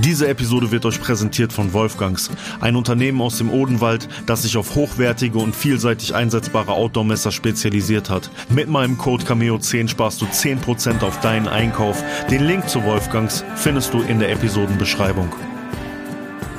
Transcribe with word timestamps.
Diese 0.00 0.28
Episode 0.28 0.70
wird 0.70 0.86
euch 0.86 1.00
präsentiert 1.00 1.52
von 1.52 1.72
Wolfgangs, 1.72 2.30
ein 2.60 2.76
Unternehmen 2.76 3.20
aus 3.20 3.38
dem 3.38 3.50
Odenwald, 3.50 4.08
das 4.26 4.42
sich 4.42 4.56
auf 4.56 4.76
hochwertige 4.76 5.38
und 5.38 5.56
vielseitig 5.56 6.14
einsetzbare 6.14 6.72
Outdoor-Messer 6.72 7.32
spezialisiert 7.32 8.08
hat. 8.08 8.30
Mit 8.48 8.68
meinem 8.68 8.96
Code 8.96 9.24
Cameo10 9.24 9.88
sparst 9.88 10.20
du 10.20 10.26
10% 10.26 11.02
auf 11.02 11.18
deinen 11.18 11.48
Einkauf. 11.48 12.00
Den 12.30 12.44
Link 12.44 12.68
zu 12.68 12.84
Wolfgangs 12.84 13.44
findest 13.56 13.92
du 13.92 14.02
in 14.02 14.20
der 14.20 14.30
Episodenbeschreibung. 14.30 15.32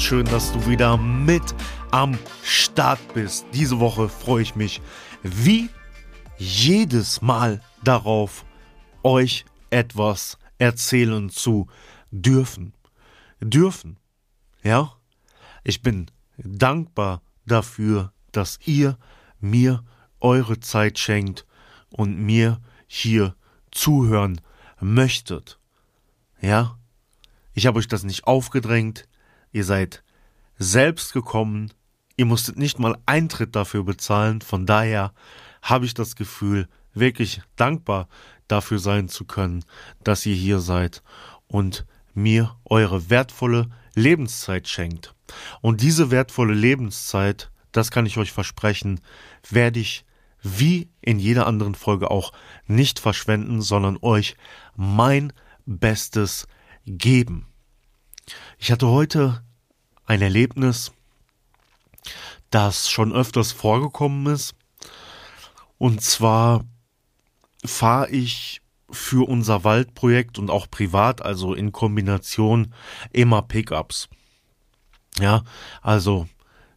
schön, 0.00 0.24
dass 0.26 0.52
du 0.52 0.66
wieder 0.66 0.96
mit 0.96 1.54
am 1.90 2.18
Start 2.42 3.00
bist. 3.12 3.44
Diese 3.52 3.80
Woche 3.80 4.08
freue 4.08 4.42
ich 4.42 4.56
mich 4.56 4.80
wie 5.22 5.68
jedes 6.38 7.20
Mal 7.20 7.60
darauf, 7.84 8.44
euch 9.02 9.44
etwas 9.68 10.38
erzählen 10.58 11.28
zu 11.28 11.68
dürfen. 12.10 12.72
Dürfen. 13.40 13.98
Ja? 14.62 14.94
Ich 15.64 15.82
bin 15.82 16.10
dankbar 16.38 17.22
dafür, 17.46 18.12
dass 18.32 18.58
ihr 18.64 18.96
mir 19.38 19.84
eure 20.20 20.60
Zeit 20.60 20.98
schenkt 20.98 21.46
und 21.90 22.16
mir 22.18 22.60
hier 22.86 23.34
zuhören 23.70 24.40
möchtet. 24.80 25.58
Ja? 26.40 26.78
Ich 27.52 27.66
habe 27.66 27.78
euch 27.78 27.88
das 27.88 28.02
nicht 28.02 28.26
aufgedrängt. 28.26 29.06
Ihr 29.52 29.64
seid 29.64 30.02
selbst 30.58 31.12
gekommen. 31.12 31.72
Ihr 32.16 32.26
musstet 32.26 32.58
nicht 32.58 32.78
mal 32.78 32.96
Eintritt 33.06 33.56
dafür 33.56 33.84
bezahlen. 33.84 34.40
Von 34.40 34.66
daher 34.66 35.12
habe 35.62 35.86
ich 35.86 35.94
das 35.94 36.16
Gefühl, 36.16 36.68
wirklich 36.94 37.42
dankbar 37.56 38.08
dafür 38.48 38.78
sein 38.78 39.08
zu 39.08 39.24
können, 39.24 39.64
dass 40.02 40.26
ihr 40.26 40.34
hier 40.34 40.58
seid 40.58 41.02
und 41.46 41.86
mir 42.14 42.56
eure 42.64 43.10
wertvolle 43.10 43.70
Lebenszeit 43.94 44.68
schenkt. 44.68 45.14
Und 45.60 45.80
diese 45.80 46.10
wertvolle 46.10 46.54
Lebenszeit, 46.54 47.50
das 47.72 47.90
kann 47.90 48.06
ich 48.06 48.18
euch 48.18 48.32
versprechen, 48.32 49.00
werde 49.48 49.80
ich 49.80 50.04
wie 50.42 50.88
in 51.00 51.18
jeder 51.18 51.46
anderen 51.46 51.74
Folge 51.74 52.10
auch 52.10 52.32
nicht 52.66 52.98
verschwenden, 52.98 53.62
sondern 53.62 53.98
euch 54.00 54.36
mein 54.74 55.32
Bestes 55.66 56.46
geben. 56.86 57.46
Ich 58.58 58.70
hatte 58.70 58.88
heute 58.88 59.42
ein 60.06 60.22
Erlebnis, 60.22 60.92
das 62.50 62.90
schon 62.90 63.12
öfters 63.12 63.52
vorgekommen 63.52 64.32
ist. 64.32 64.54
Und 65.78 66.02
zwar 66.02 66.64
fahre 67.64 68.10
ich 68.10 68.60
für 68.90 69.28
unser 69.28 69.64
Waldprojekt 69.64 70.38
und 70.38 70.50
auch 70.50 70.66
privat, 70.70 71.22
also 71.22 71.54
in 71.54 71.72
Kombination, 71.72 72.74
immer 73.12 73.42
Pickups. 73.42 74.08
Ja, 75.18 75.44
also 75.80 76.28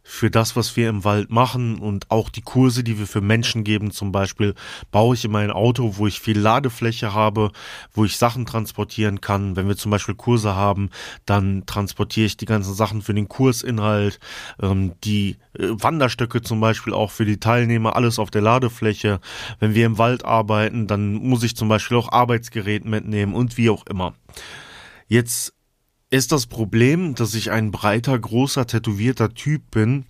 für 0.06 0.30
das, 0.30 0.54
was 0.54 0.76
wir 0.76 0.90
im 0.90 1.02
Wald 1.02 1.30
machen 1.30 1.78
und 1.78 2.10
auch 2.10 2.28
die 2.28 2.42
Kurse, 2.42 2.84
die 2.84 2.98
wir 2.98 3.06
für 3.06 3.22
Menschen 3.22 3.64
geben. 3.64 3.90
Zum 3.90 4.12
Beispiel 4.12 4.54
baue 4.92 5.14
ich 5.14 5.24
immer 5.24 5.38
ein 5.38 5.50
Auto, 5.50 5.96
wo 5.96 6.06
ich 6.06 6.20
viel 6.20 6.38
Ladefläche 6.38 7.14
habe, 7.14 7.50
wo 7.94 8.04
ich 8.04 8.18
Sachen 8.18 8.44
transportieren 8.44 9.22
kann. 9.22 9.56
Wenn 9.56 9.66
wir 9.66 9.78
zum 9.78 9.90
Beispiel 9.90 10.14
Kurse 10.14 10.54
haben, 10.54 10.90
dann 11.24 11.64
transportiere 11.64 12.26
ich 12.26 12.36
die 12.36 12.44
ganzen 12.44 12.74
Sachen 12.74 13.00
für 13.00 13.14
den 13.14 13.28
Kursinhalt, 13.28 14.20
ähm, 14.62 14.92
die 15.04 15.38
äh, 15.58 15.68
Wanderstöcke 15.70 16.42
zum 16.42 16.60
Beispiel 16.60 16.92
auch 16.92 17.10
für 17.10 17.24
die 17.24 17.40
Teilnehmer, 17.40 17.96
alles 17.96 18.18
auf 18.18 18.30
der 18.30 18.42
Ladefläche. 18.42 19.20
Wenn 19.58 19.74
wir 19.74 19.86
im 19.86 19.96
Wald 19.96 20.24
arbeiten, 20.26 20.86
dann 20.86 21.14
muss 21.14 21.42
ich 21.42 21.56
zum 21.56 21.68
Beispiel 21.68 21.96
auch 21.96 22.12
Arbeitsgerät 22.12 22.84
mitnehmen 22.84 23.34
und 23.34 23.56
wie 23.56 23.70
auch 23.70 23.86
immer. 23.86 24.12
Jetzt 25.08 25.54
ist 26.14 26.30
das 26.30 26.46
Problem, 26.46 27.16
dass 27.16 27.34
ich 27.34 27.50
ein 27.50 27.72
breiter, 27.72 28.16
großer, 28.16 28.68
tätowierter 28.68 29.34
Typ 29.34 29.70
bin 29.72 30.04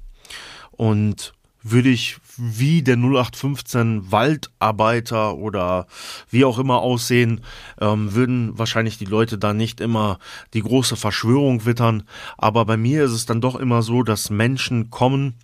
und 0.70 1.32
würde 1.62 1.88
ich 1.88 2.18
wie 2.36 2.82
der 2.82 2.96
0815 2.96 4.12
Waldarbeiter 4.12 5.34
oder 5.36 5.86
wie 6.28 6.44
auch 6.44 6.58
immer 6.58 6.80
aussehen, 6.80 7.40
ähm, 7.80 8.14
würden 8.14 8.58
wahrscheinlich 8.58 8.98
die 8.98 9.06
Leute 9.06 9.38
da 9.38 9.54
nicht 9.54 9.80
immer 9.80 10.18
die 10.52 10.60
große 10.60 10.96
Verschwörung 10.96 11.64
wittern. 11.64 12.02
Aber 12.36 12.66
bei 12.66 12.76
mir 12.76 13.04
ist 13.04 13.12
es 13.12 13.24
dann 13.24 13.40
doch 13.40 13.56
immer 13.56 13.80
so, 13.80 14.02
dass 14.02 14.28
Menschen 14.28 14.90
kommen 14.90 15.36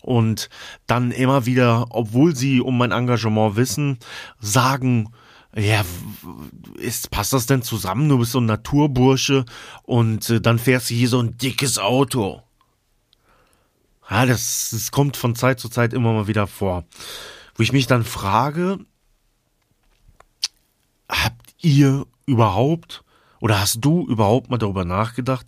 und 0.00 0.48
dann 0.86 1.10
immer 1.10 1.44
wieder, 1.44 1.84
obwohl 1.90 2.34
sie 2.34 2.62
um 2.62 2.78
mein 2.78 2.92
Engagement 2.92 3.56
wissen, 3.56 3.98
sagen, 4.40 5.10
ja, 5.56 5.84
ist, 6.74 7.10
passt 7.10 7.32
das 7.32 7.46
denn 7.46 7.62
zusammen? 7.62 8.08
Du 8.08 8.18
bist 8.18 8.32
so 8.32 8.40
ein 8.40 8.46
Naturbursche 8.46 9.44
und 9.82 10.28
äh, 10.30 10.40
dann 10.40 10.58
fährst 10.58 10.90
du 10.90 10.94
hier 10.94 11.08
so 11.08 11.20
ein 11.20 11.36
dickes 11.38 11.78
Auto. 11.78 12.42
Ja, 14.10 14.26
das, 14.26 14.70
das 14.72 14.90
kommt 14.90 15.16
von 15.16 15.34
Zeit 15.34 15.60
zu 15.60 15.68
Zeit 15.68 15.92
immer 15.92 16.12
mal 16.12 16.26
wieder 16.26 16.46
vor. 16.46 16.84
Wo 17.54 17.62
ich 17.62 17.72
mich 17.72 17.86
dann 17.86 18.04
frage, 18.04 18.78
habt 21.08 21.54
ihr 21.60 22.06
überhaupt 22.26 23.04
oder 23.40 23.60
hast 23.60 23.84
du 23.84 24.06
überhaupt 24.06 24.50
mal 24.50 24.58
darüber 24.58 24.84
nachgedacht, 24.84 25.46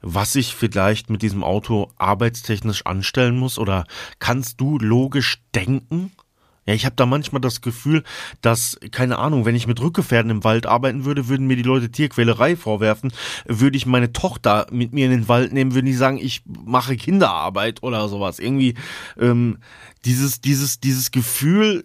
was 0.00 0.34
ich 0.34 0.54
vielleicht 0.54 1.10
mit 1.10 1.22
diesem 1.22 1.44
Auto 1.44 1.90
arbeitstechnisch 1.96 2.86
anstellen 2.86 3.38
muss? 3.38 3.58
Oder 3.58 3.86
kannst 4.18 4.60
du 4.60 4.78
logisch 4.78 5.42
denken? 5.54 6.12
Ja, 6.64 6.74
ich 6.74 6.84
habe 6.84 6.94
da 6.94 7.06
manchmal 7.06 7.40
das 7.40 7.60
Gefühl, 7.60 8.04
dass, 8.40 8.78
keine 8.92 9.18
Ahnung, 9.18 9.44
wenn 9.44 9.56
ich 9.56 9.66
mit 9.66 9.80
Rückgefährten 9.80 10.30
im 10.30 10.44
Wald 10.44 10.66
arbeiten 10.66 11.04
würde, 11.04 11.26
würden 11.28 11.48
mir 11.48 11.56
die 11.56 11.62
Leute 11.62 11.90
Tierquälerei 11.90 12.54
vorwerfen. 12.54 13.12
Würde 13.46 13.76
ich 13.76 13.84
meine 13.84 14.12
Tochter 14.12 14.66
mit 14.70 14.92
mir 14.92 15.06
in 15.06 15.10
den 15.10 15.28
Wald 15.28 15.52
nehmen, 15.52 15.74
würden 15.74 15.86
die 15.86 15.94
sagen, 15.94 16.18
ich 16.18 16.42
mache 16.46 16.96
Kinderarbeit 16.96 17.82
oder 17.82 18.08
sowas. 18.08 18.38
Irgendwie 18.38 18.74
ähm, 19.18 19.58
dieses, 20.04 20.40
dieses, 20.40 20.78
dieses 20.78 21.10
Gefühl, 21.10 21.84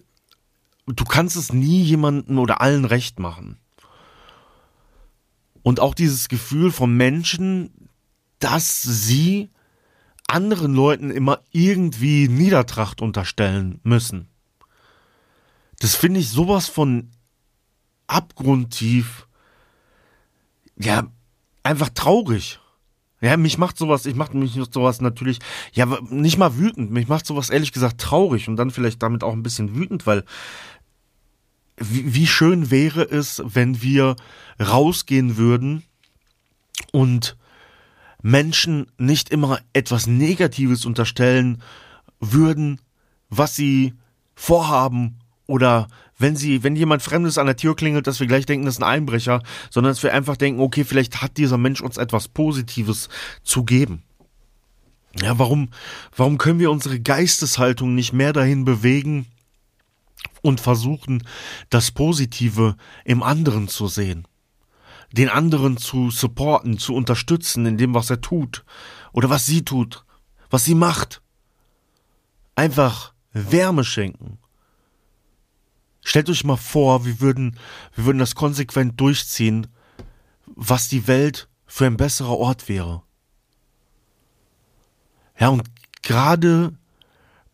du 0.86 1.04
kannst 1.04 1.36
es 1.36 1.52
nie 1.52 1.82
jemanden 1.82 2.38
oder 2.38 2.60
allen 2.60 2.84
recht 2.84 3.18
machen. 3.18 3.58
Und 5.62 5.80
auch 5.80 5.94
dieses 5.94 6.28
Gefühl 6.28 6.70
von 6.70 6.96
Menschen, 6.96 7.90
dass 8.38 8.82
sie 8.82 9.50
anderen 10.28 10.72
Leuten 10.72 11.10
immer 11.10 11.40
irgendwie 11.50 12.28
Niedertracht 12.28 13.02
unterstellen 13.02 13.80
müssen. 13.82 14.28
Das 15.78 15.94
finde 15.94 16.20
ich 16.20 16.28
sowas 16.28 16.68
von 16.68 17.10
abgrundtief. 18.06 19.26
Ja, 20.76 21.10
einfach 21.62 21.90
traurig. 21.90 22.60
Ja, 23.20 23.36
mich 23.36 23.58
macht 23.58 23.76
sowas, 23.76 24.06
ich 24.06 24.14
mache 24.14 24.36
mich 24.36 24.58
sowas 24.70 25.00
natürlich, 25.00 25.40
ja, 25.72 25.86
nicht 26.08 26.38
mal 26.38 26.56
wütend, 26.56 26.92
mich 26.92 27.08
macht 27.08 27.26
sowas 27.26 27.50
ehrlich 27.50 27.72
gesagt 27.72 28.00
traurig 28.00 28.48
und 28.48 28.56
dann 28.56 28.70
vielleicht 28.70 29.02
damit 29.02 29.24
auch 29.24 29.32
ein 29.32 29.42
bisschen 29.42 29.74
wütend, 29.74 30.06
weil 30.06 30.24
wie, 31.76 32.14
wie 32.14 32.26
schön 32.28 32.70
wäre 32.70 33.02
es, 33.02 33.42
wenn 33.44 33.82
wir 33.82 34.14
rausgehen 34.60 35.36
würden 35.36 35.82
und 36.92 37.36
Menschen 38.22 38.86
nicht 38.98 39.30
immer 39.30 39.60
etwas 39.72 40.06
Negatives 40.06 40.84
unterstellen 40.84 41.60
würden, 42.20 42.80
was 43.30 43.56
sie 43.56 43.94
vorhaben 44.34 45.18
oder 45.48 45.88
wenn 46.18 46.36
sie, 46.36 46.62
wenn 46.62 46.76
jemand 46.76 47.02
Fremdes 47.02 47.38
an 47.38 47.46
der 47.46 47.56
Tür 47.56 47.74
klingelt, 47.74 48.06
dass 48.06 48.20
wir 48.20 48.26
gleich 48.26 48.44
denken, 48.44 48.66
das 48.66 48.74
ist 48.74 48.82
ein 48.82 48.88
Einbrecher, 48.88 49.42
sondern 49.70 49.92
dass 49.92 50.02
wir 50.02 50.12
einfach 50.12 50.36
denken, 50.36 50.60
okay, 50.60 50.84
vielleicht 50.84 51.22
hat 51.22 51.36
dieser 51.38 51.58
Mensch 51.58 51.80
uns 51.80 51.96
etwas 51.96 52.28
Positives 52.28 53.08
zu 53.42 53.64
geben. 53.64 54.02
Ja, 55.20 55.38
warum, 55.38 55.70
warum 56.14 56.36
können 56.36 56.60
wir 56.60 56.70
unsere 56.70 57.00
Geisteshaltung 57.00 57.94
nicht 57.94 58.12
mehr 58.12 58.32
dahin 58.32 58.64
bewegen 58.64 59.26
und 60.42 60.60
versuchen, 60.60 61.26
das 61.70 61.92
Positive 61.92 62.76
im 63.04 63.22
anderen 63.22 63.68
zu 63.68 63.88
sehen? 63.88 64.28
Den 65.12 65.30
anderen 65.30 65.78
zu 65.78 66.10
supporten, 66.10 66.78
zu 66.78 66.94
unterstützen 66.94 67.64
in 67.64 67.78
dem, 67.78 67.94
was 67.94 68.10
er 68.10 68.20
tut 68.20 68.64
oder 69.12 69.30
was 69.30 69.46
sie 69.46 69.64
tut, 69.64 70.04
was 70.50 70.66
sie 70.66 70.74
macht. 70.74 71.22
Einfach 72.54 73.14
Wärme 73.32 73.84
schenken 73.84 74.38
Stellt 76.08 76.30
euch 76.30 76.42
mal 76.42 76.56
vor, 76.56 77.04
wir 77.04 77.20
würden, 77.20 77.58
wir 77.94 78.06
würden 78.06 78.18
das 78.18 78.34
konsequent 78.34 78.98
durchziehen, 78.98 79.66
was 80.46 80.88
die 80.88 81.06
Welt 81.06 81.50
für 81.66 81.84
ein 81.84 81.98
besserer 81.98 82.38
Ort 82.38 82.66
wäre. 82.66 83.02
Ja, 85.38 85.50
und 85.50 85.64
gerade 86.00 86.72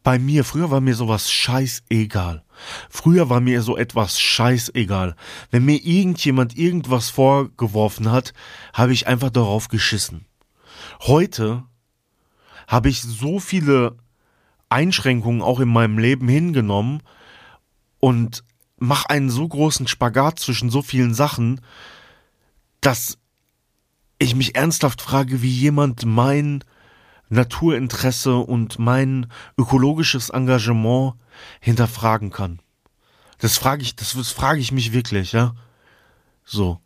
bei 0.05 0.21
mir, 0.21 0.45
früher 0.45 0.71
war 0.71 0.81
mir 0.81 0.95
sowas 0.95 1.33
scheißegal. 1.33 2.45
Früher 2.89 3.29
war 3.29 3.41
mir 3.41 3.61
so 3.61 3.77
etwas 3.77 4.21
scheißegal. 4.21 5.17
Wenn 5.51 5.65
mir 5.65 5.85
irgendjemand 5.85 6.57
irgendwas 6.57 7.11
vorgeworfen 7.11 8.13
hat, 8.13 8.35
habe 8.73 8.93
ich 8.93 9.09
einfach 9.09 9.31
darauf 9.31 9.67
geschissen. 9.67 10.27
Heute 11.01 11.65
habe 12.69 12.89
ich 12.89 13.03
so 13.03 13.41
viele 13.41 13.97
Einschränkungen 14.69 15.43
auch 15.43 15.59
in 15.59 15.71
meinem 15.71 15.99
Leben 15.99 16.29
hingenommen 16.29 17.03
und 18.05 18.45
mache 18.77 19.09
einen 19.09 19.31
so 19.31 19.49
großen 19.49 19.89
Spagat 19.89 20.39
zwischen 20.39 20.69
so 20.69 20.83
vielen 20.83 21.15
Sachen, 21.15 21.63
dass 22.83 23.17
ich 24.19 24.35
mich 24.35 24.57
ernsthaft 24.57 25.01
frage, 25.01 25.41
wie 25.41 25.49
jemand 25.49 26.05
mein 26.05 26.63
Naturinteresse 27.31 28.37
und 28.37 28.79
mein 28.79 29.29
ökologisches 29.57 30.29
Engagement 30.29 31.15
hinterfragen 31.61 32.29
kann. 32.29 32.61
Das 33.39 33.57
frage 33.57 33.81
ich, 33.81 33.97
das, 33.97 34.13
das 34.13 34.33
frage 34.33 34.61
ich 34.61 34.71
mich 34.71 34.93
wirklich, 34.93 35.33
ja. 35.33 35.55
So. 36.45 36.81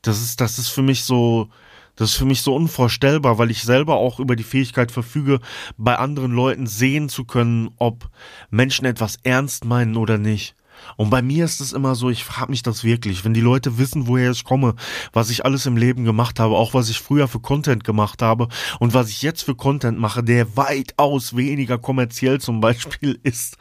Das 0.00 0.22
ist, 0.22 0.40
das 0.40 0.58
ist 0.58 0.70
für 0.70 0.80
mich 0.80 1.04
so, 1.04 1.50
das 1.96 2.12
ist 2.12 2.16
für 2.16 2.24
mich 2.24 2.40
so 2.40 2.56
unvorstellbar, 2.56 3.36
weil 3.36 3.50
ich 3.50 3.62
selber 3.62 3.96
auch 3.96 4.20
über 4.20 4.36
die 4.36 4.42
Fähigkeit 4.42 4.90
verfüge, 4.90 5.40
bei 5.76 5.98
anderen 5.98 6.32
Leuten 6.32 6.66
sehen 6.66 7.10
zu 7.10 7.26
können, 7.26 7.74
ob 7.76 8.08
Menschen 8.48 8.86
etwas 8.86 9.18
ernst 9.22 9.66
meinen 9.66 9.98
oder 9.98 10.16
nicht. 10.16 10.56
Und 10.96 11.10
bei 11.10 11.22
mir 11.22 11.44
ist 11.44 11.60
es 11.60 11.72
immer 11.72 11.94
so, 11.94 12.10
ich 12.10 12.24
frage 12.24 12.50
mich 12.50 12.62
das 12.62 12.84
wirklich, 12.84 13.24
wenn 13.24 13.34
die 13.34 13.40
Leute 13.40 13.78
wissen, 13.78 14.06
woher 14.06 14.30
ich 14.30 14.44
komme, 14.44 14.74
was 15.12 15.30
ich 15.30 15.44
alles 15.44 15.66
im 15.66 15.76
Leben 15.76 16.04
gemacht 16.04 16.40
habe, 16.40 16.56
auch 16.56 16.74
was 16.74 16.88
ich 16.88 17.00
früher 17.00 17.28
für 17.28 17.40
Content 17.40 17.84
gemacht 17.84 18.22
habe 18.22 18.48
und 18.78 18.94
was 18.94 19.10
ich 19.10 19.22
jetzt 19.22 19.42
für 19.42 19.54
Content 19.54 19.98
mache, 19.98 20.22
der 20.22 20.56
weitaus 20.56 21.36
weniger 21.36 21.78
kommerziell 21.78 22.40
zum 22.40 22.60
Beispiel 22.60 23.18
ist. 23.22 23.56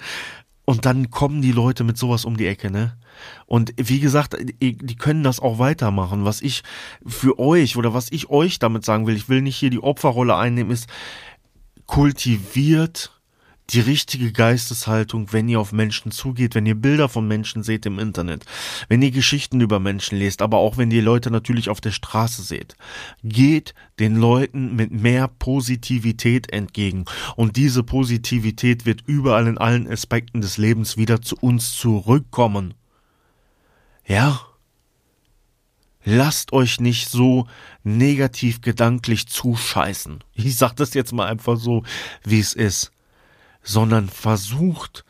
Und 0.65 0.85
dann 0.85 1.09
kommen 1.09 1.41
die 1.41 1.51
Leute 1.51 1.83
mit 1.83 1.97
sowas 1.97 2.23
um 2.23 2.37
die 2.37 2.45
Ecke, 2.45 2.71
ne? 2.71 2.97
Und 3.45 3.73
wie 3.77 3.99
gesagt, 3.99 4.37
die 4.61 4.95
können 4.95 5.23
das 5.23 5.39
auch 5.39 5.59
weitermachen. 5.59 6.23
Was 6.23 6.41
ich 6.41 6.63
für 7.05 7.39
euch 7.39 7.75
oder 7.75 7.93
was 7.93 8.11
ich 8.11 8.29
euch 8.29 8.57
damit 8.57 8.85
sagen 8.85 9.05
will, 9.05 9.15
ich 9.15 9.27
will 9.27 9.41
nicht 9.41 9.57
hier 9.57 9.69
die 9.69 9.83
Opferrolle 9.83 10.35
einnehmen, 10.35 10.71
ist 10.71 10.87
kultiviert 11.85 13.20
die 13.69 13.79
richtige 13.79 14.31
Geisteshaltung, 14.31 15.31
wenn 15.31 15.47
ihr 15.47 15.59
auf 15.59 15.71
Menschen 15.71 16.11
zugeht, 16.11 16.55
wenn 16.55 16.65
ihr 16.65 16.75
Bilder 16.75 17.07
von 17.07 17.27
Menschen 17.27 17.63
seht 17.63 17.85
im 17.85 17.99
Internet, 17.99 18.45
wenn 18.89 19.01
ihr 19.01 19.11
Geschichten 19.11 19.61
über 19.61 19.79
Menschen 19.79 20.17
lest, 20.17 20.41
aber 20.41 20.57
auch 20.57 20.77
wenn 20.77 20.91
ihr 20.91 21.01
Leute 21.01 21.31
natürlich 21.31 21.69
auf 21.69 21.79
der 21.79 21.91
Straße 21.91 22.41
seht. 22.41 22.75
Geht 23.23 23.73
den 23.99 24.17
Leuten 24.17 24.75
mit 24.75 24.91
mehr 24.91 25.27
Positivität 25.27 26.51
entgegen 26.51 27.05
und 27.35 27.55
diese 27.55 27.83
Positivität 27.83 28.85
wird 28.85 29.03
überall 29.05 29.47
in 29.47 29.57
allen 29.57 29.89
Aspekten 29.89 30.41
des 30.41 30.57
Lebens 30.57 30.97
wieder 30.97 31.21
zu 31.21 31.37
uns 31.37 31.77
zurückkommen. 31.77 32.73
Ja? 34.05 34.41
Lasst 36.03 36.51
euch 36.51 36.79
nicht 36.79 37.09
so 37.09 37.47
negativ 37.83 38.61
gedanklich 38.61 39.27
zuscheißen. 39.27 40.23
Ich 40.33 40.57
sag 40.57 40.75
das 40.75 40.95
jetzt 40.95 41.13
mal 41.13 41.27
einfach 41.27 41.57
so, 41.57 41.83
wie 42.23 42.39
es 42.39 42.53
ist 42.53 42.91
sondern 43.63 44.09
versucht, 44.09 45.05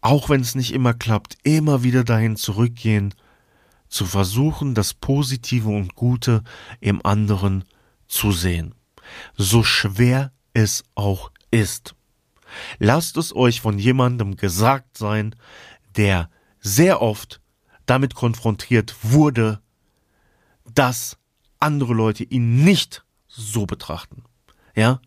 auch 0.00 0.28
wenn 0.28 0.40
es 0.40 0.54
nicht 0.54 0.72
immer 0.72 0.94
klappt, 0.94 1.36
immer 1.42 1.82
wieder 1.82 2.04
dahin 2.04 2.36
zurückgehen, 2.36 3.14
zu 3.88 4.06
versuchen, 4.06 4.74
das 4.74 4.94
Positive 4.94 5.68
und 5.68 5.94
Gute 5.94 6.42
im 6.80 7.04
anderen 7.04 7.64
zu 8.06 8.32
sehen. 8.32 8.74
So 9.36 9.62
schwer 9.62 10.32
es 10.54 10.84
auch 10.94 11.30
ist. 11.50 11.94
Lasst 12.78 13.16
es 13.16 13.34
euch 13.34 13.60
von 13.60 13.78
jemandem 13.78 14.36
gesagt 14.36 14.96
sein, 14.96 15.34
der 15.96 16.30
sehr 16.60 17.02
oft 17.02 17.40
damit 17.86 18.14
konfrontiert 18.14 18.94
wurde, 19.02 19.60
dass 20.72 21.18
andere 21.58 21.94
Leute 21.94 22.24
ihn 22.24 22.64
nicht 22.64 23.04
so 23.26 23.66
betrachten. 23.66 24.24
Ja? 24.74 25.00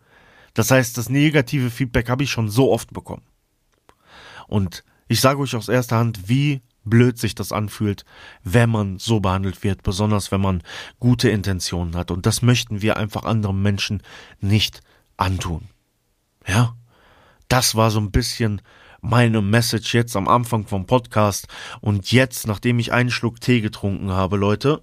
Das 0.54 0.72
heißt, 0.72 0.98
das 0.98 1.10
negative 1.10 1.70
Feedback 1.70 2.10
habe 2.10 2.24
ich 2.24 2.32
schon 2.32 2.50
so 2.50 2.72
oft 2.72 2.94
bekommen. 2.94 3.24
Und 4.48 4.84
ich 5.08 5.20
sage 5.22 5.40
euch 5.40 5.56
aus 5.56 5.70
erster 5.70 5.98
Hand, 5.98 6.30
wie 6.30 6.62
blöd 6.86 7.18
sich 7.18 7.34
das 7.34 7.52
anfühlt, 7.52 8.06
wenn 8.44 8.70
man 8.70 9.00
so 9.00 9.20
behandelt 9.20 9.64
wird, 9.64 9.84
besonders 9.84 10.32
wenn 10.32 10.42
man 10.42 10.64
gute 11.00 11.30
Intentionen 11.30 11.96
hat. 11.96 12.12
Und 12.12 12.26
das 12.26 12.42
möchten 12.42 12.82
wir 12.82 12.98
einfach 12.98 13.24
anderen 13.24 13.62
Menschen 13.62 14.04
nicht 14.42 14.82
antun. 15.18 15.70
Ja? 16.48 16.76
Das 17.48 17.76
war 17.76 17.92
so 17.92 18.00
ein 18.00 18.12
bisschen 18.12 18.62
meine 19.02 19.42
Message 19.42 19.94
jetzt 19.94 20.16
am 20.16 20.28
Anfang 20.28 20.66
vom 20.66 20.86
Podcast. 20.86 21.48
Und 21.82 22.12
jetzt, 22.12 22.48
nachdem 22.48 22.80
ich 22.80 22.92
einen 22.92 23.12
Schluck 23.12 23.42
Tee 23.42 23.62
getrunken 23.62 24.12
habe, 24.12 24.38
Leute, 24.38 24.82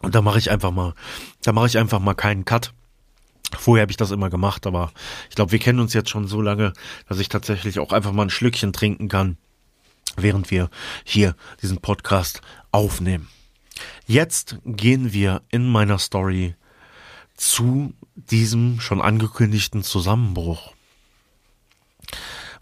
und 0.00 0.14
da 0.14 0.22
mache 0.22 0.38
ich 0.38 0.50
einfach 0.50 0.70
mal, 0.70 0.94
da 1.42 1.52
mache 1.52 1.66
ich 1.66 1.78
einfach 1.78 2.00
mal 2.00 2.14
keinen 2.14 2.44
Cut. 2.44 2.72
Vorher 3.58 3.82
habe 3.82 3.92
ich 3.92 3.96
das 3.96 4.10
immer 4.10 4.30
gemacht, 4.30 4.66
aber 4.66 4.92
ich 5.28 5.36
glaube, 5.36 5.52
wir 5.52 5.58
kennen 5.58 5.80
uns 5.80 5.92
jetzt 5.92 6.10
schon 6.10 6.26
so 6.26 6.40
lange, 6.40 6.72
dass 7.08 7.18
ich 7.18 7.28
tatsächlich 7.28 7.78
auch 7.78 7.92
einfach 7.92 8.12
mal 8.12 8.22
ein 8.22 8.30
Schlückchen 8.30 8.72
trinken 8.72 9.08
kann, 9.08 9.36
während 10.16 10.50
wir 10.50 10.70
hier 11.04 11.34
diesen 11.62 11.78
Podcast 11.78 12.40
aufnehmen. 12.72 13.28
Jetzt 14.06 14.58
gehen 14.64 15.12
wir 15.12 15.42
in 15.50 15.68
meiner 15.68 15.98
Story 15.98 16.54
zu 17.36 17.94
diesem 18.14 18.80
schon 18.80 19.00
angekündigten 19.00 19.82
Zusammenbruch. 19.82 20.72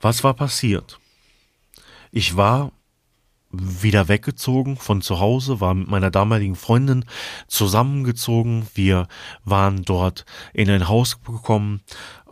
Was 0.01 0.25
war 0.25 0.35
passiert? 0.35 0.99
Ich 2.11 2.37
war 2.37 2.73
wieder 3.61 4.09
weggezogen 4.09 4.77
von 4.77 5.03
zu 5.03 5.21
Hause, 5.21 5.61
war 5.61 5.75
mit 5.75 5.89
meiner 5.89 6.11
damaligen 6.11 6.57
Freundin 6.57 7.05
zusammengezogen. 7.47 8.67
Wir 8.75 9.09
waren 9.45 9.83
dort 9.85 10.25
in 10.53 10.71
ein 10.71 10.89
Haus 10.89 11.23
gekommen, 11.23 11.81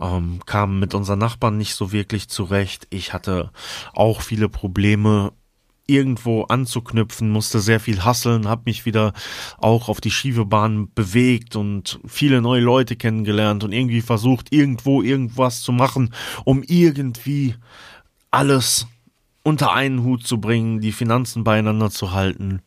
ähm, 0.00 0.40
kamen 0.46 0.78
mit 0.78 0.94
unseren 0.94 1.18
Nachbarn 1.18 1.58
nicht 1.58 1.74
so 1.74 1.92
wirklich 1.92 2.28
zurecht. 2.28 2.86
Ich 2.90 3.12
hatte 3.12 3.50
auch 3.94 4.20
viele 4.20 4.48
Probleme 4.48 5.32
irgendwo 5.86 6.44
anzuknüpfen, 6.44 7.30
musste 7.30 7.60
sehr 7.60 7.80
viel 7.80 8.04
hasseln, 8.04 8.48
habe 8.48 8.62
mich 8.66 8.86
wieder 8.86 9.12
auch 9.58 9.88
auf 9.88 10.00
die 10.00 10.10
schiefe 10.10 10.46
Bahn 10.46 10.88
bewegt 10.94 11.56
und 11.56 12.00
viele 12.06 12.40
neue 12.40 12.60
Leute 12.60 12.96
kennengelernt 12.96 13.64
und 13.64 13.72
irgendwie 13.72 14.00
versucht, 14.00 14.52
irgendwo 14.52 15.02
irgendwas 15.02 15.62
zu 15.62 15.72
machen, 15.72 16.14
um 16.44 16.62
irgendwie 16.62 17.56
alles 18.30 18.86
unter 19.42 19.72
einen 19.72 20.02
Hut 20.02 20.26
zu 20.26 20.40
bringen, 20.40 20.80
die 20.80 20.92
Finanzen 20.92 21.44
beieinander 21.44 21.90
zu 21.90 22.12
halten. 22.12 22.62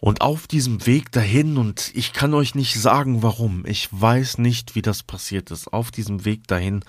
Und 0.00 0.22
auf 0.22 0.46
diesem 0.46 0.86
Weg 0.86 1.12
dahin, 1.12 1.58
und 1.58 1.92
ich 1.94 2.14
kann 2.14 2.32
euch 2.32 2.54
nicht 2.54 2.80
sagen 2.80 3.22
warum, 3.22 3.66
ich 3.66 3.88
weiß 3.90 4.38
nicht, 4.38 4.74
wie 4.74 4.82
das 4.82 5.02
passiert 5.02 5.50
ist, 5.50 5.68
auf 5.72 5.90
diesem 5.90 6.24
Weg 6.24 6.46
dahin 6.46 6.82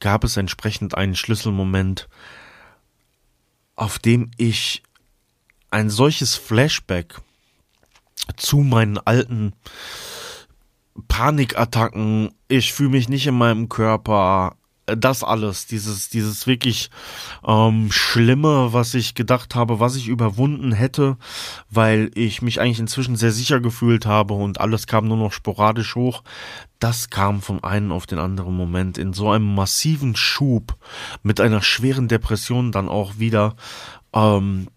gab 0.00 0.22
es 0.22 0.36
entsprechend 0.36 0.94
einen 0.94 1.16
Schlüsselmoment, 1.16 2.08
auf 3.74 3.98
dem 3.98 4.30
ich 4.36 4.82
ein 5.70 5.88
solches 5.88 6.34
Flashback 6.34 7.14
zu 8.36 8.58
meinen 8.58 8.98
alten 8.98 9.54
Panikattacken, 11.06 12.34
ich 12.48 12.74
fühle 12.74 12.90
mich 12.90 13.08
nicht 13.08 13.26
in 13.26 13.38
meinem 13.38 13.70
Körper, 13.70 14.57
das 14.96 15.22
alles, 15.22 15.66
dieses, 15.66 16.08
dieses 16.08 16.46
wirklich 16.46 16.90
ähm, 17.46 17.90
Schlimme, 17.92 18.72
was 18.72 18.94
ich 18.94 19.14
gedacht 19.14 19.54
habe, 19.54 19.80
was 19.80 19.96
ich 19.96 20.08
überwunden 20.08 20.72
hätte, 20.72 21.16
weil 21.70 22.10
ich 22.14 22.42
mich 22.42 22.60
eigentlich 22.60 22.80
inzwischen 22.80 23.16
sehr 23.16 23.32
sicher 23.32 23.60
gefühlt 23.60 24.06
habe 24.06 24.34
und 24.34 24.60
alles 24.60 24.86
kam 24.86 25.06
nur 25.08 25.16
noch 25.16 25.32
sporadisch 25.32 25.94
hoch, 25.94 26.22
das 26.78 27.10
kam 27.10 27.42
von 27.42 27.62
einem 27.64 27.92
auf 27.92 28.06
den 28.06 28.18
anderen 28.18 28.56
Moment 28.56 28.98
in 28.98 29.12
so 29.12 29.30
einem 29.30 29.54
massiven 29.54 30.16
Schub 30.16 30.76
mit 31.22 31.40
einer 31.40 31.62
schweren 31.62 32.08
Depression 32.08 32.72
dann 32.72 32.88
auch 32.88 33.18
wieder, 33.18 33.56
ähm, 34.12 34.68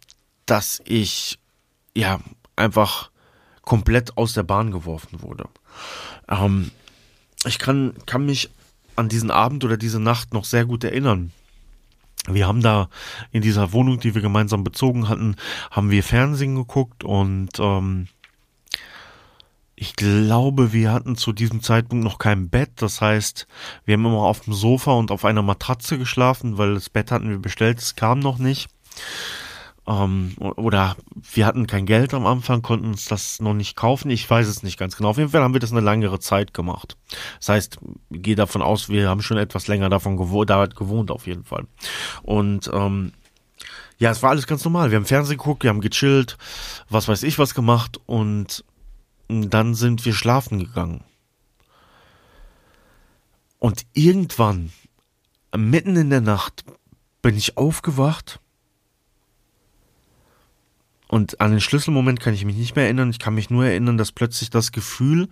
dass 0.45 0.81
ich 0.85 1.39
ja 1.95 2.19
einfach 2.55 3.11
komplett 3.61 4.17
aus 4.17 4.33
der 4.33 4.43
Bahn 4.43 4.71
geworfen 4.71 5.21
wurde. 5.21 5.45
Ähm, 6.27 6.71
ich 7.45 7.59
kann, 7.59 7.93
kann 8.05 8.25
mich 8.25 8.49
an 8.95 9.09
diesen 9.09 9.31
Abend 9.31 9.63
oder 9.63 9.77
diese 9.77 9.99
Nacht 9.99 10.33
noch 10.33 10.45
sehr 10.45 10.65
gut 10.65 10.83
erinnern. 10.83 11.31
Wir 12.27 12.47
haben 12.47 12.61
da 12.61 12.89
in 13.31 13.41
dieser 13.41 13.73
Wohnung, 13.73 13.99
die 13.99 14.13
wir 14.13 14.21
gemeinsam 14.21 14.63
bezogen 14.63 15.09
hatten, 15.09 15.35
haben 15.71 15.89
wir 15.89 16.03
Fernsehen 16.03 16.55
geguckt 16.55 17.03
und 17.03 17.59
ähm, 17.59 18.07
ich 19.75 19.95
glaube, 19.95 20.73
wir 20.73 20.91
hatten 20.91 21.15
zu 21.15 21.33
diesem 21.33 21.63
Zeitpunkt 21.63 22.03
noch 22.03 22.19
kein 22.19 22.49
Bett. 22.49 22.69
Das 22.75 23.01
heißt, 23.01 23.47
wir 23.83 23.93
haben 23.93 24.05
immer 24.05 24.21
auf 24.21 24.41
dem 24.41 24.53
Sofa 24.53 24.91
und 24.91 25.09
auf 25.09 25.25
einer 25.25 25.41
Matratze 25.41 25.97
geschlafen, 25.97 26.59
weil 26.59 26.75
das 26.75 26.91
Bett 26.91 27.09
hatten 27.09 27.29
wir 27.31 27.39
bestellt, 27.39 27.79
es 27.79 27.95
kam 27.95 28.19
noch 28.19 28.37
nicht. 28.37 28.69
Ähm, 29.87 30.35
oder 30.37 30.95
wir 31.33 31.45
hatten 31.45 31.65
kein 31.65 31.85
Geld 31.85 32.13
am 32.13 32.25
Anfang, 32.25 32.61
konnten 32.61 32.87
uns 32.87 33.05
das 33.05 33.41
noch 33.41 33.53
nicht 33.53 33.75
kaufen. 33.75 34.11
Ich 34.11 34.29
weiß 34.29 34.47
es 34.47 34.63
nicht 34.63 34.77
ganz 34.77 34.95
genau. 34.95 35.09
Auf 35.09 35.17
jeden 35.17 35.29
Fall 35.29 35.41
haben 35.41 35.53
wir 35.53 35.59
das 35.59 35.71
eine 35.71 35.81
längere 35.81 36.19
Zeit 36.19 36.53
gemacht. 36.53 36.97
Das 37.39 37.49
heißt, 37.49 37.79
ich 38.11 38.21
gehe 38.21 38.35
davon 38.35 38.61
aus, 38.61 38.89
wir 38.89 39.09
haben 39.09 39.21
schon 39.21 39.37
etwas 39.37 39.67
länger 39.67 39.89
davon 39.89 40.17
gewohnt, 40.17 40.49
da 40.49 40.65
gewohnt 40.67 41.09
auf 41.09 41.25
jeden 41.25 41.43
Fall. 41.43 41.65
Und 42.21 42.69
ähm, 42.73 43.13
ja, 43.97 44.11
es 44.11 44.21
war 44.21 44.31
alles 44.31 44.47
ganz 44.47 44.63
normal. 44.63 44.91
Wir 44.91 44.97
haben 44.97 45.05
Fernsehen 45.05 45.37
geguckt, 45.37 45.63
wir 45.63 45.69
haben 45.69 45.81
gechillt, 45.81 46.37
was 46.89 47.07
weiß 47.07 47.23
ich 47.23 47.39
was 47.39 47.55
gemacht 47.55 47.99
und 48.05 48.63
dann 49.27 49.75
sind 49.75 50.05
wir 50.05 50.13
schlafen 50.13 50.59
gegangen. 50.59 51.03
Und 53.57 53.85
irgendwann, 53.93 54.71
mitten 55.55 55.95
in 55.95 56.09
der 56.09 56.21
Nacht, 56.21 56.65
bin 57.21 57.37
ich 57.37 57.57
aufgewacht 57.57 58.40
und 61.11 61.41
an 61.41 61.51
den 61.51 61.59
Schlüsselmoment 61.59 62.21
kann 62.21 62.33
ich 62.33 62.45
mich 62.45 62.55
nicht 62.55 62.77
mehr 62.77 62.85
erinnern. 62.85 63.09
Ich 63.09 63.19
kann 63.19 63.35
mich 63.35 63.49
nur 63.49 63.65
erinnern, 63.65 63.97
dass 63.97 64.13
plötzlich 64.13 64.49
das 64.49 64.71
Gefühl, 64.71 65.27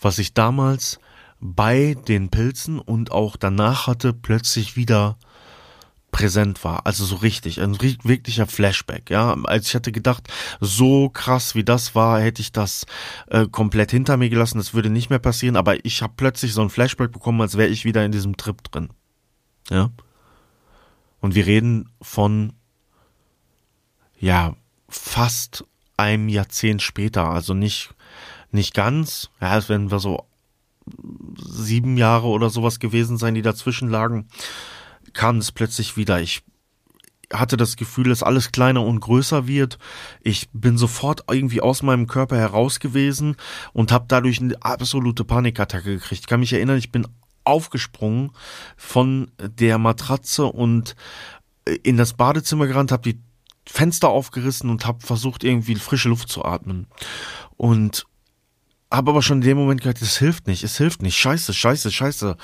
was 0.00 0.18
ich 0.18 0.32
damals 0.32 1.00
bei 1.38 1.98
den 2.08 2.30
Pilzen 2.30 2.78
und 2.78 3.12
auch 3.12 3.36
danach 3.36 3.86
hatte, 3.86 4.14
plötzlich 4.14 4.74
wieder 4.74 5.18
präsent 6.12 6.64
war. 6.64 6.86
Also 6.86 7.04
so 7.04 7.16
richtig, 7.16 7.60
ein 7.60 7.78
wirklicher 7.78 8.46
Flashback. 8.46 9.10
Ja, 9.10 9.36
als 9.44 9.68
ich 9.68 9.74
hatte 9.74 9.92
gedacht, 9.92 10.32
so 10.60 11.10
krass 11.10 11.54
wie 11.54 11.62
das 11.62 11.94
war, 11.94 12.18
hätte 12.22 12.40
ich 12.40 12.50
das 12.50 12.86
äh, 13.26 13.46
komplett 13.48 13.90
hinter 13.90 14.16
mir 14.16 14.30
gelassen. 14.30 14.56
Das 14.56 14.72
würde 14.72 14.88
nicht 14.88 15.10
mehr 15.10 15.18
passieren. 15.18 15.56
Aber 15.56 15.84
ich 15.84 16.00
habe 16.00 16.14
plötzlich 16.16 16.54
so 16.54 16.62
ein 16.62 16.70
Flashback 16.70 17.12
bekommen, 17.12 17.42
als 17.42 17.58
wäre 17.58 17.68
ich 17.68 17.84
wieder 17.84 18.02
in 18.02 18.12
diesem 18.12 18.38
Trip 18.38 18.56
drin. 18.70 18.88
Ja. 19.68 19.90
Und 21.20 21.34
wir 21.34 21.44
reden 21.44 21.90
von 22.00 22.54
ja 24.18 24.56
fast 24.88 25.64
einem 25.96 26.28
Jahrzehnt 26.28 26.82
später, 26.82 27.28
also 27.28 27.54
nicht, 27.54 27.90
nicht 28.50 28.74
ganz, 28.74 29.30
ja, 29.40 29.56
es 29.58 29.68
werden 29.68 29.90
wir 29.90 29.98
so 29.98 30.26
sieben 31.36 31.96
Jahre 31.96 32.28
oder 32.28 32.50
sowas 32.50 32.78
gewesen 32.78 33.18
sein, 33.18 33.34
die 33.34 33.42
dazwischen 33.42 33.88
lagen, 33.90 34.28
kam 35.12 35.38
es 35.38 35.52
plötzlich 35.52 35.96
wieder. 35.96 36.20
Ich 36.20 36.42
hatte 37.32 37.56
das 37.58 37.76
Gefühl, 37.76 38.08
dass 38.08 38.22
alles 38.22 38.52
kleiner 38.52 38.82
und 38.82 39.00
größer 39.00 39.46
wird. 39.46 39.78
Ich 40.22 40.48
bin 40.52 40.78
sofort 40.78 41.24
irgendwie 41.30 41.60
aus 41.60 41.82
meinem 41.82 42.06
Körper 42.06 42.38
heraus 42.38 42.80
gewesen 42.80 43.36
und 43.74 43.92
habe 43.92 44.06
dadurch 44.08 44.40
eine 44.40 44.56
absolute 44.62 45.24
Panikattacke 45.24 45.90
gekriegt. 45.90 46.22
Ich 46.22 46.26
kann 46.26 46.40
mich 46.40 46.54
erinnern, 46.54 46.78
ich 46.78 46.90
bin 46.90 47.06
aufgesprungen 47.44 48.30
von 48.76 49.30
der 49.38 49.78
Matratze 49.78 50.46
und 50.46 50.96
in 51.82 51.98
das 51.98 52.14
Badezimmer 52.14 52.66
gerannt, 52.66 52.92
habe 52.92 53.12
die 53.12 53.20
Fenster 53.70 54.08
aufgerissen 54.08 54.70
und 54.70 54.86
habe 54.86 55.04
versucht, 55.04 55.44
irgendwie 55.44 55.74
frische 55.76 56.08
Luft 56.08 56.28
zu 56.28 56.44
atmen. 56.44 56.86
Und 57.56 58.06
habe 58.90 59.10
aber 59.10 59.22
schon 59.22 59.38
in 59.38 59.48
dem 59.48 59.58
Moment 59.58 59.82
gedacht, 59.82 60.00
es 60.00 60.16
hilft 60.16 60.46
nicht, 60.46 60.64
es 60.64 60.78
hilft 60.78 61.02
nicht. 61.02 61.16
Scheiße, 61.16 61.52
scheiße, 61.52 61.92
scheiße. 61.92 62.36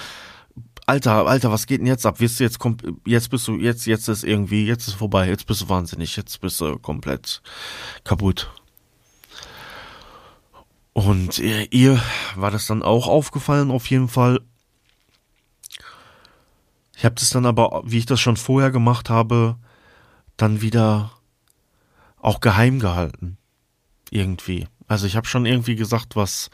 Alter, 0.86 1.26
Alter, 1.26 1.50
was 1.50 1.66
geht 1.66 1.80
denn 1.80 1.86
jetzt 1.86 2.04
ab? 2.04 2.20
Wirst 2.20 2.38
du 2.38 2.44
jetzt 2.44 2.58
kommt, 2.58 2.84
jetzt 3.06 3.30
bist 3.30 3.48
du, 3.48 3.56
jetzt, 3.56 3.86
jetzt 3.86 4.08
ist 4.08 4.22
irgendwie, 4.22 4.66
jetzt 4.66 4.86
ist 4.86 4.94
vorbei, 4.94 5.28
jetzt 5.28 5.46
bist 5.46 5.62
du 5.62 5.68
wahnsinnig, 5.70 6.14
jetzt 6.16 6.42
bist 6.42 6.60
du 6.60 6.78
komplett 6.78 7.40
kaputt. 8.04 8.50
Und 10.92 11.38
ihr, 11.38 11.72
ihr 11.72 12.02
war 12.36 12.50
das 12.50 12.66
dann 12.66 12.82
auch 12.82 13.08
aufgefallen, 13.08 13.70
auf 13.70 13.88
jeden 13.88 14.08
Fall. 14.08 14.40
Ich 16.96 17.04
habe 17.06 17.14
das 17.14 17.30
dann 17.30 17.46
aber, 17.46 17.82
wie 17.86 17.98
ich 17.98 18.06
das 18.06 18.20
schon 18.20 18.36
vorher 18.36 18.70
gemacht 18.70 19.08
habe, 19.08 19.56
dann 20.36 20.60
wieder 20.60 21.12
auch 22.20 22.40
geheim 22.40 22.80
gehalten. 22.80 23.36
Irgendwie. 24.10 24.66
Also 24.86 25.06
ich 25.06 25.16
habe 25.16 25.26
schon 25.26 25.46
irgendwie 25.46 25.76
gesagt, 25.76 26.16
was, 26.16 26.50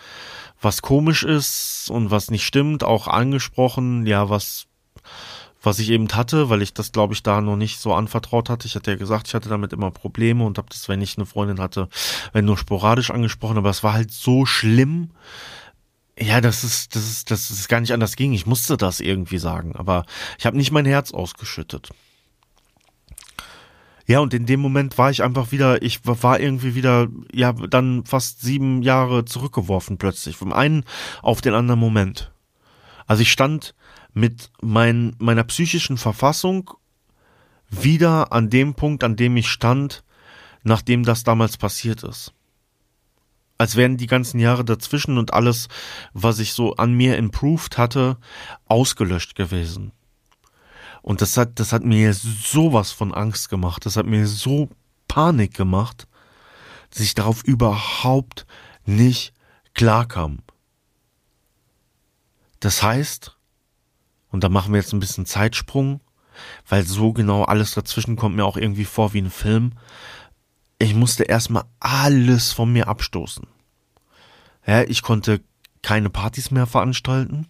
was 0.60 0.82
komisch 0.82 1.24
ist 1.24 1.90
und 1.90 2.10
was 2.10 2.30
nicht 2.30 2.46
stimmt, 2.46 2.84
auch 2.84 3.08
angesprochen, 3.08 4.06
ja, 4.06 4.28
was, 4.28 4.66
was 5.62 5.78
ich 5.78 5.90
eben 5.90 6.08
hatte, 6.12 6.48
weil 6.48 6.62
ich 6.62 6.72
das, 6.72 6.92
glaube 6.92 7.12
ich, 7.12 7.22
da 7.22 7.40
noch 7.40 7.56
nicht 7.56 7.80
so 7.80 7.92
anvertraut 7.92 8.48
hatte. 8.48 8.66
Ich 8.66 8.76
hatte 8.76 8.92
ja 8.92 8.96
gesagt, 8.96 9.28
ich 9.28 9.34
hatte 9.34 9.48
damit 9.48 9.72
immer 9.72 9.90
Probleme 9.90 10.44
und 10.44 10.58
habe 10.58 10.68
das, 10.70 10.88
wenn 10.88 11.02
ich 11.02 11.16
eine 11.16 11.26
Freundin 11.26 11.60
hatte, 11.60 11.88
wenn 12.32 12.44
nur 12.44 12.56
sporadisch 12.56 13.10
angesprochen, 13.10 13.58
aber 13.58 13.70
es 13.70 13.82
war 13.82 13.92
halt 13.92 14.12
so 14.12 14.46
schlimm. 14.46 15.10
Ja, 16.18 16.40
das 16.40 16.64
ist, 16.64 16.94
das 16.94 17.08
ist, 17.08 17.30
das 17.30 17.50
ist 17.50 17.68
gar 17.68 17.80
nicht 17.80 17.92
anders 17.92 18.16
ging. 18.16 18.32
Ich 18.32 18.46
musste 18.46 18.76
das 18.76 19.00
irgendwie 19.00 19.38
sagen, 19.38 19.74
aber 19.74 20.04
ich 20.38 20.46
habe 20.46 20.56
nicht 20.56 20.70
mein 20.70 20.86
Herz 20.86 21.12
ausgeschüttet. 21.12 21.90
Ja, 24.10 24.18
und 24.18 24.34
in 24.34 24.44
dem 24.44 24.58
Moment 24.58 24.98
war 24.98 25.12
ich 25.12 25.22
einfach 25.22 25.52
wieder, 25.52 25.82
ich 25.82 26.00
war 26.04 26.40
irgendwie 26.40 26.74
wieder, 26.74 27.06
ja, 27.32 27.52
dann 27.52 28.04
fast 28.04 28.40
sieben 28.40 28.82
Jahre 28.82 29.24
zurückgeworfen 29.24 29.98
plötzlich, 29.98 30.36
vom 30.36 30.52
einen 30.52 30.82
auf 31.22 31.42
den 31.42 31.54
anderen 31.54 31.78
Moment. 31.78 32.32
Also 33.06 33.22
ich 33.22 33.30
stand 33.30 33.72
mit 34.12 34.50
mein, 34.60 35.14
meiner 35.20 35.44
psychischen 35.44 35.96
Verfassung 35.96 36.72
wieder 37.68 38.32
an 38.32 38.50
dem 38.50 38.74
Punkt, 38.74 39.04
an 39.04 39.14
dem 39.14 39.36
ich 39.36 39.46
stand, 39.46 40.02
nachdem 40.64 41.04
das 41.04 41.22
damals 41.22 41.56
passiert 41.56 42.02
ist. 42.02 42.34
Als 43.58 43.76
wären 43.76 43.96
die 43.96 44.08
ganzen 44.08 44.40
Jahre 44.40 44.64
dazwischen 44.64 45.18
und 45.18 45.34
alles, 45.34 45.68
was 46.14 46.40
ich 46.40 46.52
so 46.52 46.74
an 46.74 46.94
mir 46.94 47.16
improved 47.16 47.78
hatte, 47.78 48.16
ausgelöscht 48.66 49.36
gewesen. 49.36 49.92
Und 51.02 51.20
das 51.20 51.36
hat, 51.36 51.58
das 51.58 51.72
hat 51.72 51.84
mir 51.84 52.12
sowas 52.14 52.92
von 52.92 53.14
Angst 53.14 53.48
gemacht. 53.48 53.86
Das 53.86 53.96
hat 53.96 54.06
mir 54.06 54.26
so 54.26 54.68
Panik 55.08 55.54
gemacht, 55.54 56.06
dass 56.90 57.00
ich 57.00 57.14
darauf 57.14 57.42
überhaupt 57.42 58.46
nicht 58.84 59.32
klarkam. 59.74 60.40
Das 62.60 62.82
heißt, 62.82 63.36
und 64.30 64.44
da 64.44 64.48
machen 64.48 64.72
wir 64.72 64.80
jetzt 64.80 64.92
ein 64.92 65.00
bisschen 65.00 65.26
Zeitsprung, 65.26 66.00
weil 66.68 66.84
so 66.84 67.12
genau 67.12 67.44
alles 67.44 67.74
dazwischen 67.74 68.16
kommt 68.16 68.36
mir 68.36 68.44
auch 68.44 68.56
irgendwie 68.56 68.84
vor 68.84 69.12
wie 69.12 69.20
ein 69.20 69.30
Film. 69.30 69.72
Ich 70.78 70.94
musste 70.94 71.24
erstmal 71.24 71.64
alles 71.80 72.52
von 72.52 72.72
mir 72.72 72.88
abstoßen. 72.88 73.46
Ja, 74.66 74.82
ich 74.82 75.02
konnte 75.02 75.42
keine 75.82 76.10
Partys 76.10 76.50
mehr 76.50 76.66
veranstalten. 76.66 77.48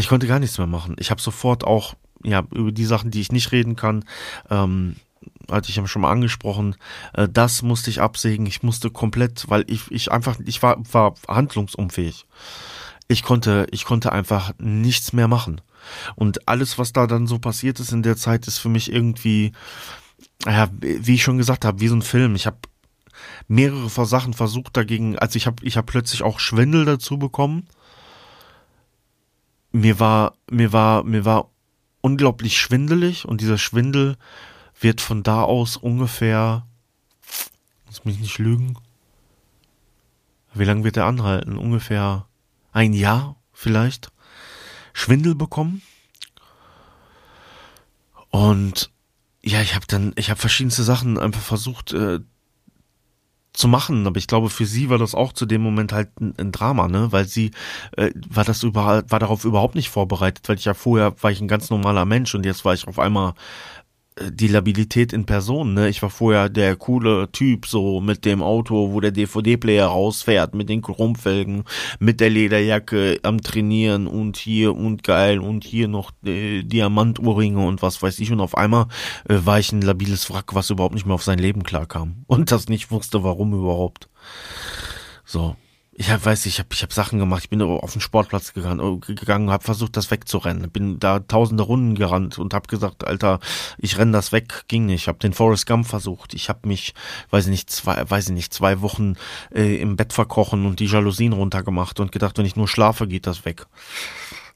Ich 0.00 0.08
konnte 0.08 0.26
gar 0.26 0.38
nichts 0.38 0.56
mehr 0.56 0.66
machen. 0.66 0.96
Ich 0.98 1.10
habe 1.10 1.20
sofort 1.20 1.64
auch, 1.64 1.94
ja, 2.24 2.42
über 2.54 2.72
die 2.72 2.86
Sachen, 2.86 3.10
die 3.10 3.20
ich 3.20 3.32
nicht 3.32 3.52
reden 3.52 3.76
kann, 3.76 4.04
ähm, 4.48 4.96
hatte 5.50 5.68
ich 5.68 5.90
schon 5.90 6.02
mal 6.02 6.10
angesprochen, 6.10 6.76
äh, 7.12 7.28
das 7.28 7.60
musste 7.60 7.90
ich 7.90 8.00
absägen. 8.00 8.46
Ich 8.46 8.62
musste 8.62 8.90
komplett, 8.90 9.50
weil 9.50 9.64
ich, 9.68 9.90
ich 9.90 10.10
einfach, 10.10 10.38
ich 10.44 10.62
war, 10.62 10.78
war 10.92 11.14
handlungsunfähig. 11.28 12.26
Ich 13.08 13.22
konnte, 13.22 13.66
ich 13.72 13.84
konnte 13.84 14.12
einfach 14.12 14.52
nichts 14.58 15.12
mehr 15.12 15.28
machen. 15.28 15.60
Und 16.14 16.48
alles, 16.48 16.78
was 16.78 16.94
da 16.94 17.06
dann 17.06 17.26
so 17.26 17.38
passiert 17.38 17.78
ist 17.78 17.92
in 17.92 18.02
der 18.02 18.16
Zeit, 18.16 18.46
ist 18.46 18.58
für 18.58 18.68
mich 18.70 18.90
irgendwie, 18.90 19.52
ja, 20.46 20.68
wie 20.80 21.14
ich 21.14 21.22
schon 21.22 21.38
gesagt 21.38 21.66
habe, 21.66 21.80
wie 21.80 21.88
so 21.88 21.96
ein 21.96 22.02
Film. 22.02 22.36
Ich 22.36 22.46
habe 22.46 22.58
mehrere 23.48 24.06
Sachen 24.06 24.32
versucht 24.32 24.78
dagegen, 24.78 25.18
also 25.18 25.36
ich 25.36 25.46
habe 25.46 25.62
ich 25.62 25.76
hab 25.76 25.86
plötzlich 25.86 26.22
auch 26.22 26.40
Schwindel 26.40 26.86
dazu 26.86 27.18
bekommen 27.18 27.66
mir 29.72 30.00
war, 30.00 30.34
mir 30.50 30.72
war, 30.72 31.04
mir 31.04 31.24
war 31.24 31.50
unglaublich 32.00 32.58
schwindelig 32.58 33.26
und 33.26 33.40
dieser 33.40 33.58
Schwindel 33.58 34.16
wird 34.80 35.00
von 35.00 35.22
da 35.22 35.42
aus 35.42 35.76
ungefähr, 35.76 36.66
muss 37.86 38.04
mich 38.04 38.18
nicht 38.18 38.38
lügen, 38.38 38.76
wie 40.54 40.64
lange 40.64 40.84
wird 40.84 40.96
er 40.96 41.06
anhalten? 41.06 41.58
Ungefähr 41.58 42.26
ein 42.72 42.92
Jahr 42.92 43.36
vielleicht 43.52 44.10
Schwindel 44.92 45.34
bekommen. 45.34 45.82
Und 48.30 48.90
ja, 49.42 49.60
ich 49.60 49.74
habe 49.74 49.86
dann, 49.86 50.12
ich 50.16 50.30
habe 50.30 50.40
verschiedenste 50.40 50.82
Sachen 50.82 51.18
einfach 51.18 51.40
versucht 51.40 51.92
äh, 51.92 52.20
zu 53.60 53.68
machen, 53.68 54.06
aber 54.06 54.16
ich 54.16 54.26
glaube, 54.26 54.48
für 54.48 54.64
sie 54.64 54.88
war 54.88 54.98
das 54.98 55.14
auch 55.14 55.32
zu 55.32 55.46
dem 55.46 55.62
Moment 55.62 55.92
halt 55.92 56.08
ein, 56.20 56.34
ein 56.38 56.50
Drama, 56.50 56.88
ne, 56.88 57.12
weil 57.12 57.26
sie 57.26 57.50
äh, 57.96 58.10
war 58.28 58.44
das 58.44 58.62
überhaupt, 58.62 59.12
war 59.12 59.18
darauf 59.18 59.44
überhaupt 59.44 59.74
nicht 59.74 59.90
vorbereitet, 59.90 60.48
weil 60.48 60.56
ich 60.56 60.64
ja 60.64 60.74
vorher 60.74 61.14
war 61.20 61.30
ich 61.30 61.40
ein 61.40 61.48
ganz 61.48 61.70
normaler 61.70 62.06
Mensch 62.06 62.34
und 62.34 62.46
jetzt 62.46 62.64
war 62.64 62.74
ich 62.74 62.88
auf 62.88 62.98
einmal 62.98 63.34
die 64.18 64.48
Labilität 64.48 65.12
in 65.12 65.24
Person, 65.24 65.74
ne? 65.74 65.88
Ich 65.88 66.02
war 66.02 66.10
vorher 66.10 66.48
der 66.48 66.76
coole 66.76 67.30
Typ, 67.32 67.66
so 67.66 68.00
mit 68.00 68.24
dem 68.24 68.42
Auto, 68.42 68.92
wo 68.92 69.00
der 69.00 69.12
DVD-Player 69.12 69.86
rausfährt, 69.86 70.54
mit 70.54 70.68
den 70.68 70.82
Chromfelgen, 70.82 71.64
mit 72.00 72.20
der 72.20 72.30
Lederjacke 72.30 73.18
am 73.22 73.40
Trainieren 73.40 74.06
und 74.06 74.36
hier 74.36 74.76
und 74.76 75.04
geil 75.04 75.38
und 75.38 75.64
hier 75.64 75.88
noch 75.88 76.10
äh, 76.24 76.62
Diamantohrringe 76.62 77.64
und 77.64 77.82
was 77.82 78.02
weiß 78.02 78.18
ich. 78.18 78.30
Und 78.32 78.40
auf 78.40 78.56
einmal 78.56 78.86
äh, 79.28 79.38
war 79.44 79.58
ich 79.58 79.72
ein 79.72 79.82
labiles 79.82 80.30
Wrack, 80.30 80.54
was 80.54 80.70
überhaupt 80.70 80.94
nicht 80.94 81.06
mehr 81.06 81.14
auf 81.14 81.24
sein 81.24 81.38
Leben 81.38 81.62
klarkam. 81.62 82.16
Und 82.26 82.52
das 82.52 82.68
nicht 82.68 82.90
wusste, 82.90 83.22
warum 83.24 83.52
überhaupt. 83.52 84.08
So. 85.24 85.56
Ich 86.00 86.10
hab, 86.10 86.24
weiß 86.24 86.46
ich 86.46 86.58
habe 86.58 86.70
ich 86.72 86.82
hab 86.82 86.94
Sachen 86.94 87.18
gemacht. 87.18 87.42
Ich 87.44 87.50
bin 87.50 87.60
auf 87.60 87.92
den 87.92 88.00
Sportplatz 88.00 88.54
gegangen, 88.54 89.02
gegangen 89.02 89.50
habe 89.50 89.62
versucht, 89.62 89.98
das 89.98 90.10
wegzurennen. 90.10 90.70
Bin 90.70 90.98
da 90.98 91.20
tausende 91.20 91.62
Runden 91.62 91.94
gerannt 91.94 92.38
und 92.38 92.54
habe 92.54 92.68
gesagt, 92.68 93.06
Alter, 93.06 93.38
ich 93.76 93.98
renn 93.98 94.10
das 94.10 94.32
weg. 94.32 94.64
Ging 94.66 94.86
nicht. 94.86 95.02
Ich 95.02 95.08
habe 95.08 95.18
den 95.18 95.34
Forrest 95.34 95.66
Gump 95.66 95.86
versucht. 95.86 96.32
Ich 96.32 96.48
habe 96.48 96.66
mich, 96.66 96.94
weiß 97.28 97.44
ich 97.44 97.50
nicht, 97.50 97.68
zwei, 97.68 98.02
weiß 98.08 98.30
ich 98.30 98.34
nicht, 98.34 98.54
zwei 98.54 98.80
Wochen 98.80 99.16
äh, 99.54 99.76
im 99.76 99.96
Bett 99.96 100.14
verkrochen 100.14 100.64
und 100.64 100.80
die 100.80 100.86
Jalousien 100.86 101.34
runtergemacht 101.34 102.00
und 102.00 102.12
gedacht, 102.12 102.38
wenn 102.38 102.46
ich 102.46 102.56
nur 102.56 102.66
schlafe, 102.66 103.06
geht 103.06 103.26
das 103.26 103.44
weg. 103.44 103.66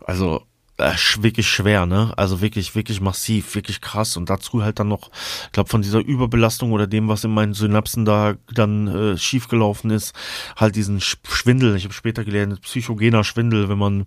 Also 0.02 0.46
wirklich 0.76 1.46
schwer, 1.46 1.86
ne? 1.86 2.12
Also 2.16 2.40
wirklich, 2.40 2.74
wirklich 2.74 3.00
massiv, 3.00 3.54
wirklich 3.54 3.80
krass. 3.80 4.16
Und 4.16 4.28
dazu 4.28 4.62
halt 4.62 4.80
dann 4.80 4.88
noch, 4.88 5.10
ich 5.46 5.52
glaube, 5.52 5.70
von 5.70 5.82
dieser 5.82 6.00
Überbelastung 6.00 6.72
oder 6.72 6.88
dem, 6.88 7.08
was 7.08 7.22
in 7.22 7.32
meinen 7.32 7.54
Synapsen 7.54 8.04
da 8.04 8.34
dann 8.52 8.88
äh, 8.88 9.16
schiefgelaufen 9.16 9.90
ist, 9.90 10.14
halt 10.56 10.74
diesen 10.74 11.00
Schwindel. 11.00 11.76
Ich 11.76 11.84
habe 11.84 11.94
später 11.94 12.24
gelernt, 12.24 12.60
psychogener 12.62 13.22
Schwindel, 13.22 13.68
wenn 13.68 13.78
man, 13.78 14.06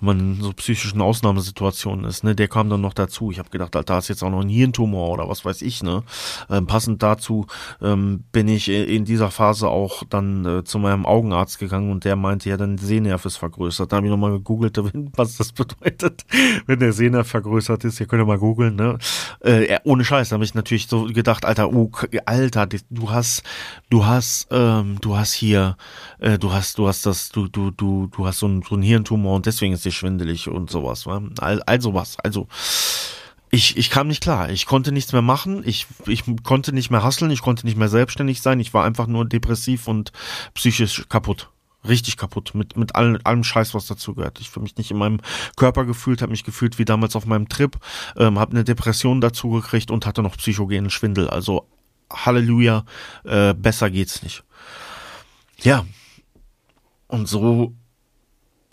wenn 0.00 0.06
man 0.06 0.20
in 0.20 0.42
so 0.42 0.52
psychischen 0.52 1.00
Ausnahmesituationen 1.00 2.04
ist, 2.04 2.24
ne? 2.24 2.34
Der 2.34 2.48
kam 2.48 2.68
dann 2.68 2.80
noch 2.80 2.94
dazu. 2.94 3.30
Ich 3.30 3.38
habe 3.38 3.50
gedacht, 3.50 3.76
Alter, 3.76 3.98
ist 3.98 4.08
jetzt 4.08 4.24
auch 4.24 4.30
noch 4.30 4.40
ein 4.40 4.48
Hirntumor 4.48 5.10
oder 5.10 5.28
was 5.28 5.44
weiß 5.44 5.62
ich, 5.62 5.84
ne? 5.84 6.02
Ähm, 6.50 6.66
passend 6.66 7.02
dazu 7.02 7.46
ähm, 7.80 8.24
bin 8.32 8.48
ich 8.48 8.68
in 8.68 9.04
dieser 9.04 9.30
Phase 9.30 9.68
auch 9.68 10.02
dann 10.10 10.44
äh, 10.44 10.64
zu 10.64 10.80
meinem 10.80 11.06
Augenarzt 11.06 11.60
gegangen 11.60 11.92
und 11.92 12.04
der 12.04 12.16
meinte, 12.16 12.48
ja, 12.48 12.56
dein 12.56 12.76
Sehnerv 12.76 13.24
ist 13.24 13.36
vergrößert. 13.36 13.92
Da 13.92 13.96
habe 13.96 14.06
ich 14.06 14.10
nochmal 14.10 14.32
gegoogelt, 14.32 14.78
was 15.16 15.36
das 15.36 15.52
bedeutet 15.52 16.07
wenn 16.66 16.78
der 16.78 16.92
Sehner 16.92 17.24
vergrößert 17.24 17.84
ist. 17.84 18.00
Ihr 18.00 18.06
könnt 18.06 18.20
ja 18.20 18.26
mal 18.26 18.38
googeln, 18.38 18.76
ne? 18.76 18.98
Äh, 19.40 19.78
ohne 19.84 20.04
Scheiß, 20.04 20.28
da 20.28 20.34
habe 20.34 20.44
ich 20.44 20.54
natürlich 20.54 20.86
so 20.88 21.04
gedacht, 21.04 21.44
Alter, 21.44 21.72
oh, 21.72 21.90
Alter, 22.24 22.66
du 22.66 23.10
hast, 23.10 23.42
du 23.90 24.06
hast, 24.06 24.48
ähm, 24.50 24.98
du 25.00 25.16
hast 25.16 25.32
hier, 25.32 25.76
äh, 26.18 26.38
du 26.38 26.52
hast, 26.52 26.78
du 26.78 26.88
hast 26.88 27.06
das, 27.06 27.30
du, 27.30 27.48
du, 27.48 27.70
du, 27.70 28.08
du 28.08 28.26
hast 28.26 28.38
so 28.38 28.48
ein, 28.48 28.62
so 28.62 28.74
ein 28.76 28.82
Hirntumor 28.82 29.36
und 29.36 29.46
deswegen 29.46 29.74
ist 29.74 29.84
dir 29.84 29.92
schwindelig 29.92 30.48
und 30.48 30.70
sowas. 30.70 31.06
Ne? 31.06 31.30
All, 31.40 31.62
all 31.62 31.80
sowas. 31.80 32.16
Also 32.22 32.48
ich, 33.50 33.76
ich 33.76 33.90
kam 33.90 34.08
nicht 34.08 34.22
klar. 34.22 34.50
Ich 34.50 34.66
konnte 34.66 34.92
nichts 34.92 35.12
mehr 35.12 35.22
machen. 35.22 35.62
Ich, 35.64 35.86
ich 36.06 36.24
konnte 36.42 36.72
nicht 36.72 36.90
mehr 36.90 37.02
hasseln. 37.02 37.30
Ich 37.30 37.42
konnte 37.42 37.66
nicht 37.66 37.78
mehr 37.78 37.88
selbstständig 37.88 38.42
sein. 38.42 38.60
Ich 38.60 38.74
war 38.74 38.84
einfach 38.84 39.06
nur 39.06 39.24
depressiv 39.24 39.88
und 39.88 40.12
psychisch 40.54 41.06
kaputt 41.08 41.50
richtig 41.86 42.16
kaputt 42.16 42.54
mit 42.54 42.76
mit 42.76 42.94
allem, 42.96 43.18
allem 43.24 43.44
Scheiß, 43.44 43.74
was 43.74 43.86
dazu 43.86 44.14
gehört. 44.14 44.40
Ich 44.40 44.50
fühle 44.50 44.64
mich 44.64 44.76
nicht 44.76 44.90
in 44.90 44.98
meinem 44.98 45.20
Körper 45.56 45.84
gefühlt, 45.84 46.22
habe 46.22 46.32
mich 46.32 46.44
gefühlt 46.44 46.78
wie 46.78 46.84
damals 46.84 47.16
auf 47.16 47.26
meinem 47.26 47.48
Trip, 47.48 47.76
ähm, 48.16 48.38
habe 48.38 48.52
eine 48.52 48.64
Depression 48.64 49.20
dazu 49.20 49.50
gekriegt 49.50 49.90
und 49.90 50.06
hatte 50.06 50.22
noch 50.22 50.36
psychogenen 50.36 50.90
Schwindel. 50.90 51.28
Also 51.30 51.68
Halleluja, 52.12 52.84
äh, 53.24 53.54
besser 53.54 53.90
geht's 53.90 54.22
nicht. 54.22 54.44
Ja, 55.60 55.84
und 57.06 57.28
so 57.28 57.74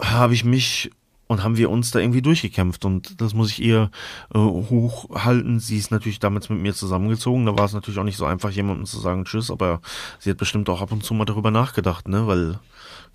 habe 0.02 0.34
ich 0.34 0.44
mich 0.44 0.92
und 1.28 1.44
haben 1.44 1.58
wir 1.58 1.70
uns 1.70 1.92
da 1.92 2.00
irgendwie 2.00 2.22
durchgekämpft 2.22 2.86
und 2.86 3.20
das 3.22 3.34
muss 3.34 3.52
ich 3.52 3.62
ihr 3.62 3.90
äh, 4.34 4.38
hochhalten. 4.38 5.60
Sie 5.60 5.78
ist 5.78 5.92
natürlich 5.92 6.20
damals 6.20 6.50
mit 6.50 6.60
mir 6.60 6.74
zusammengezogen, 6.74 7.46
da 7.46 7.58
war 7.58 7.66
es 7.66 7.74
natürlich 7.74 8.00
auch 8.00 8.04
nicht 8.04 8.18
so 8.18 8.26
einfach, 8.26 8.52
jemandem 8.52 8.86
zu 8.86 9.00
sagen 9.00 9.26
Tschüss, 9.26 9.50
aber 9.50 9.82
sie 10.20 10.30
hat 10.30 10.38
bestimmt 10.38 10.70
auch 10.70 10.82
ab 10.82 10.92
und 10.92 11.04
zu 11.04 11.14
mal 11.14 11.26
darüber 11.26 11.52
nachgedacht, 11.52 12.08
ne, 12.08 12.28
weil 12.28 12.60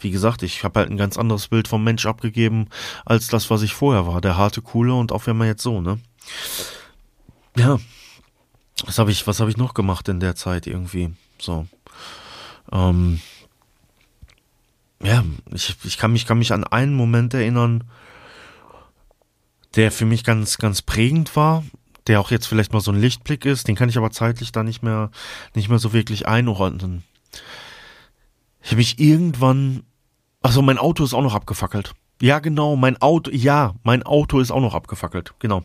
wie 0.00 0.10
gesagt, 0.10 0.42
ich 0.42 0.64
habe 0.64 0.80
halt 0.80 0.90
ein 0.90 0.96
ganz 0.96 1.18
anderes 1.18 1.48
Bild 1.48 1.68
vom 1.68 1.84
Mensch 1.84 2.06
abgegeben 2.06 2.68
als 3.04 3.28
das, 3.28 3.50
was 3.50 3.62
ich 3.62 3.74
vorher 3.74 4.06
war. 4.06 4.20
Der 4.20 4.36
harte, 4.36 4.62
coole 4.62 4.94
und 4.94 5.12
auf 5.12 5.28
einmal 5.28 5.46
jetzt 5.46 5.62
so, 5.62 5.80
ne? 5.80 5.98
Ja. 7.56 7.78
Was 8.86 8.98
habe 8.98 9.10
ich, 9.10 9.26
was 9.26 9.40
habe 9.40 9.50
ich 9.50 9.58
noch 9.58 9.74
gemacht 9.74 10.08
in 10.08 10.20
der 10.20 10.36
Zeit 10.36 10.66
irgendwie? 10.66 11.12
So. 11.38 11.66
Ähm, 12.72 13.20
ja, 15.02 15.24
ich, 15.52 15.76
ich 15.84 15.98
kann 15.98 16.12
mich, 16.12 16.26
kann 16.26 16.38
mich 16.38 16.52
an 16.52 16.64
einen 16.64 16.94
Moment 16.94 17.34
erinnern, 17.34 17.84
der 19.76 19.92
für 19.92 20.04
mich 20.04 20.24
ganz, 20.24 20.58
ganz 20.58 20.82
prägend 20.82 21.36
war, 21.36 21.64
der 22.06 22.20
auch 22.20 22.30
jetzt 22.30 22.46
vielleicht 22.46 22.72
mal 22.72 22.80
so 22.80 22.90
ein 22.90 23.00
Lichtblick 23.00 23.44
ist, 23.44 23.68
den 23.68 23.76
kann 23.76 23.88
ich 23.88 23.98
aber 23.98 24.10
zeitlich 24.10 24.52
da 24.52 24.62
nicht 24.62 24.82
mehr, 24.82 25.10
nicht 25.54 25.68
mehr 25.68 25.78
so 25.78 25.92
wirklich 25.92 26.26
einordnen. 26.26 27.04
Ich 28.62 28.70
habe 28.70 28.76
mich 28.76 28.98
irgendwann 28.98 29.84
Achso, 30.42 30.62
mein 30.62 30.78
Auto 30.78 31.04
ist 31.04 31.12
auch 31.12 31.22
noch 31.22 31.34
abgefackelt. 31.34 31.92
Ja, 32.22 32.38
genau, 32.38 32.76
mein 32.76 33.00
Auto, 33.00 33.30
ja, 33.30 33.74
mein 33.82 34.02
Auto 34.02 34.40
ist 34.40 34.50
auch 34.50 34.60
noch 34.60 34.74
abgefackelt, 34.74 35.32
genau. 35.38 35.62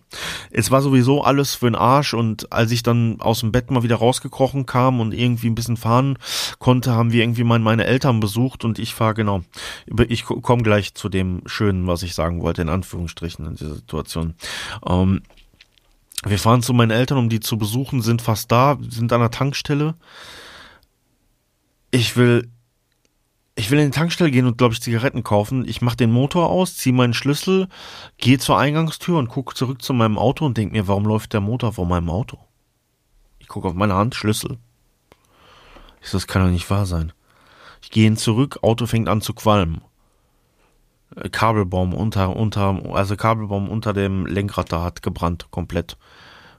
Es 0.51 0.71
war 0.71 0.81
sowieso 0.81 1.21
alles 1.21 1.53
für 1.53 1.65
den 1.65 1.75
Arsch 1.75 2.13
und 2.13 2.51
als 2.53 2.71
ich 2.71 2.81
dann 2.81 3.19
aus 3.19 3.41
dem 3.41 3.51
Bett 3.51 3.71
mal 3.71 3.83
wieder 3.83 3.97
rausgekrochen 3.97 4.65
kam 4.65 5.01
und 5.01 5.13
irgendwie 5.13 5.47
ein 5.47 5.55
bisschen 5.55 5.75
fahren 5.75 6.17
konnte, 6.57 6.93
haben 6.93 7.11
wir 7.11 7.23
irgendwie 7.23 7.43
mal 7.43 7.59
meine 7.59 7.85
Eltern 7.85 8.21
besucht 8.21 8.63
und 8.63 8.79
ich 8.79 8.93
fahre, 8.93 9.15
genau, 9.15 9.41
ich 10.07 10.23
komme 10.23 10.63
gleich 10.63 10.93
zu 10.93 11.09
dem 11.09 11.41
Schönen, 11.45 11.87
was 11.87 12.03
ich 12.03 12.15
sagen 12.15 12.41
wollte, 12.41 12.61
in 12.61 12.69
Anführungsstrichen 12.69 13.45
in 13.45 13.55
dieser 13.55 13.75
Situation. 13.75 14.35
Ähm, 14.87 15.23
wir 16.25 16.39
fahren 16.39 16.63
zu 16.63 16.73
meinen 16.73 16.91
Eltern, 16.91 17.17
um 17.17 17.27
die 17.27 17.41
zu 17.41 17.57
besuchen, 17.57 18.01
sind 18.01 18.21
fast 18.21 18.49
da, 18.49 18.77
sind 18.89 19.11
an 19.11 19.19
der 19.19 19.31
Tankstelle. 19.31 19.95
Ich 21.91 22.15
will 22.15 22.49
ich 23.55 23.71
will 23.71 23.79
in 23.79 23.91
die 23.91 23.97
Tankstelle 23.97 24.31
gehen 24.31 24.45
und, 24.45 24.57
glaube 24.57 24.73
ich, 24.73 24.81
Zigaretten 24.81 25.23
kaufen. 25.23 25.65
Ich 25.67 25.81
mache 25.81 25.95
den 25.95 26.11
Motor 26.11 26.49
aus, 26.49 26.75
ziehe 26.75 26.93
meinen 26.93 27.13
Schlüssel, 27.13 27.69
gehe 28.17 28.37
zur 28.37 28.57
Eingangstür 28.57 29.17
und 29.17 29.29
gucke 29.29 29.55
zurück 29.55 29.81
zu 29.81 29.93
meinem 29.93 30.17
Auto 30.17 30.45
und 30.45 30.57
denke 30.57 30.75
mir, 30.75 30.87
warum 30.89 31.05
läuft 31.05 31.31
der 31.33 31.41
Motor 31.41 31.71
vor 31.73 31.85
meinem 31.85 32.09
Auto? 32.09 32.37
Ich 33.39 33.47
gucke 33.47 33.69
auf 33.69 33.73
meine 33.73 33.95
Hand, 33.95 34.13
Schlüssel. 34.13 34.57
Ich 36.01 36.09
so, 36.09 36.17
das 36.17 36.27
kann 36.27 36.43
doch 36.43 36.51
nicht 36.51 36.69
wahr 36.69 36.85
sein. 36.85 37.13
Ich 37.81 37.91
gehe 37.91 38.03
hin 38.03 38.17
zurück, 38.17 38.59
Auto 38.61 38.87
fängt 38.87 39.07
an 39.07 39.21
zu 39.21 39.33
qualmen. 39.33 39.81
Äh, 41.15 41.29
Kabelbaum 41.29 41.93
unter, 41.93 42.35
unter, 42.35 42.81
also 42.93 43.15
Kabelbaum 43.15 43.69
unter 43.69 43.93
dem 43.93 44.25
Lenkrad 44.25 44.71
da 44.71 44.83
hat 44.83 45.01
gebrannt, 45.01 45.47
komplett. 45.51 45.97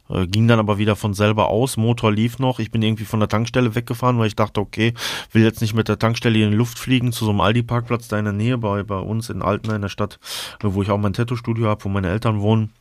Äh, 0.08 0.26
ging 0.26 0.48
dann 0.48 0.58
aber 0.58 0.78
wieder 0.78 0.96
von 0.96 1.14
selber 1.14 1.48
aus. 1.48 1.76
Motor 1.76 2.12
lief 2.12 2.38
noch. 2.38 2.58
Ich 2.58 2.70
bin 2.70 2.82
irgendwie 2.82 3.04
von 3.04 3.20
der 3.20 3.28
Tankstelle 3.28 3.74
weggefahren, 3.74 4.18
weil 4.18 4.28
ich 4.28 4.36
dachte, 4.36 4.60
okay, 4.60 4.94
will 5.32 5.42
jetzt 5.42 5.60
nicht 5.60 5.74
mit 5.74 5.88
der 5.88 5.98
Tankstelle 5.98 6.42
in 6.42 6.50
die 6.50 6.56
Luft 6.56 6.78
fliegen 6.78 7.12
zu 7.12 7.24
so 7.24 7.30
einem 7.30 7.40
Aldi-Parkplatz 7.40 8.08
da 8.08 8.18
in 8.18 8.24
der 8.24 8.34
Nähe 8.34 8.58
bei, 8.58 8.82
bei 8.82 8.98
uns 8.98 9.30
in 9.30 9.42
Altena 9.42 9.76
in 9.76 9.82
der 9.82 9.88
Stadt, 9.88 10.18
äh, 10.62 10.68
wo 10.68 10.82
ich 10.82 10.90
auch 10.90 10.98
mein 10.98 11.12
Tattoo-Studio 11.12 11.68
habe, 11.68 11.84
wo 11.84 11.88
meine 11.88 12.08
Eltern 12.08 12.40
wohnen. 12.40 12.72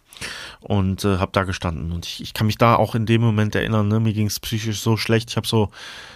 Und 0.62 1.04
äh, 1.04 1.18
habe 1.18 1.32
da 1.34 1.44
gestanden. 1.44 1.92
Und 1.92 2.06
ich, 2.06 2.22
ich 2.22 2.34
kann 2.34 2.48
mich 2.48 2.58
da 2.58 2.76
auch 2.76 2.96
in 2.96 3.06
dem 3.06 3.22
Moment 3.22 3.54
erinnern, 3.54 3.90
ne, 3.90 4.00
mir 4.00 4.14
ging 4.14 4.28
es 4.28 4.40
psychisch 4.40 4.80
so 4.80 4.96
schlecht. 4.96 5.30
Ich 5.30 5.38
habe 5.38 5.48
so, 5.48 5.72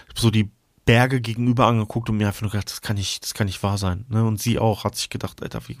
hab 0.08 0.18
so 0.18 0.30
die 0.30 0.50
Berge 0.90 1.20
gegenüber 1.20 1.66
angeguckt 1.66 2.08
und 2.08 2.16
mir 2.16 2.26
einfach 2.26 2.42
nur 2.42 2.50
gedacht, 2.50 2.70
das 2.70 2.80
kann 2.80 2.96
nicht, 2.96 3.22
das 3.22 3.34
kann 3.34 3.46
nicht 3.46 3.62
wahr 3.62 3.78
sein. 3.78 4.06
Ne? 4.08 4.24
Und 4.24 4.40
sie 4.40 4.58
auch 4.58 4.84
hat 4.84 4.96
sich 4.96 5.08
gedacht, 5.08 5.42
Alter, 5.42 5.60
wie, 5.68 5.78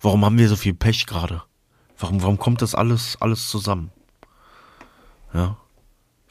warum 0.00 0.24
haben 0.24 0.38
wir 0.38 0.48
so 0.48 0.56
viel 0.56 0.74
Pech 0.74 1.06
gerade? 1.06 1.42
Warum, 1.98 2.22
warum 2.22 2.38
kommt 2.38 2.62
das 2.62 2.74
alles, 2.74 3.16
alles 3.20 3.48
zusammen? 3.48 3.92
Ja. 5.34 5.56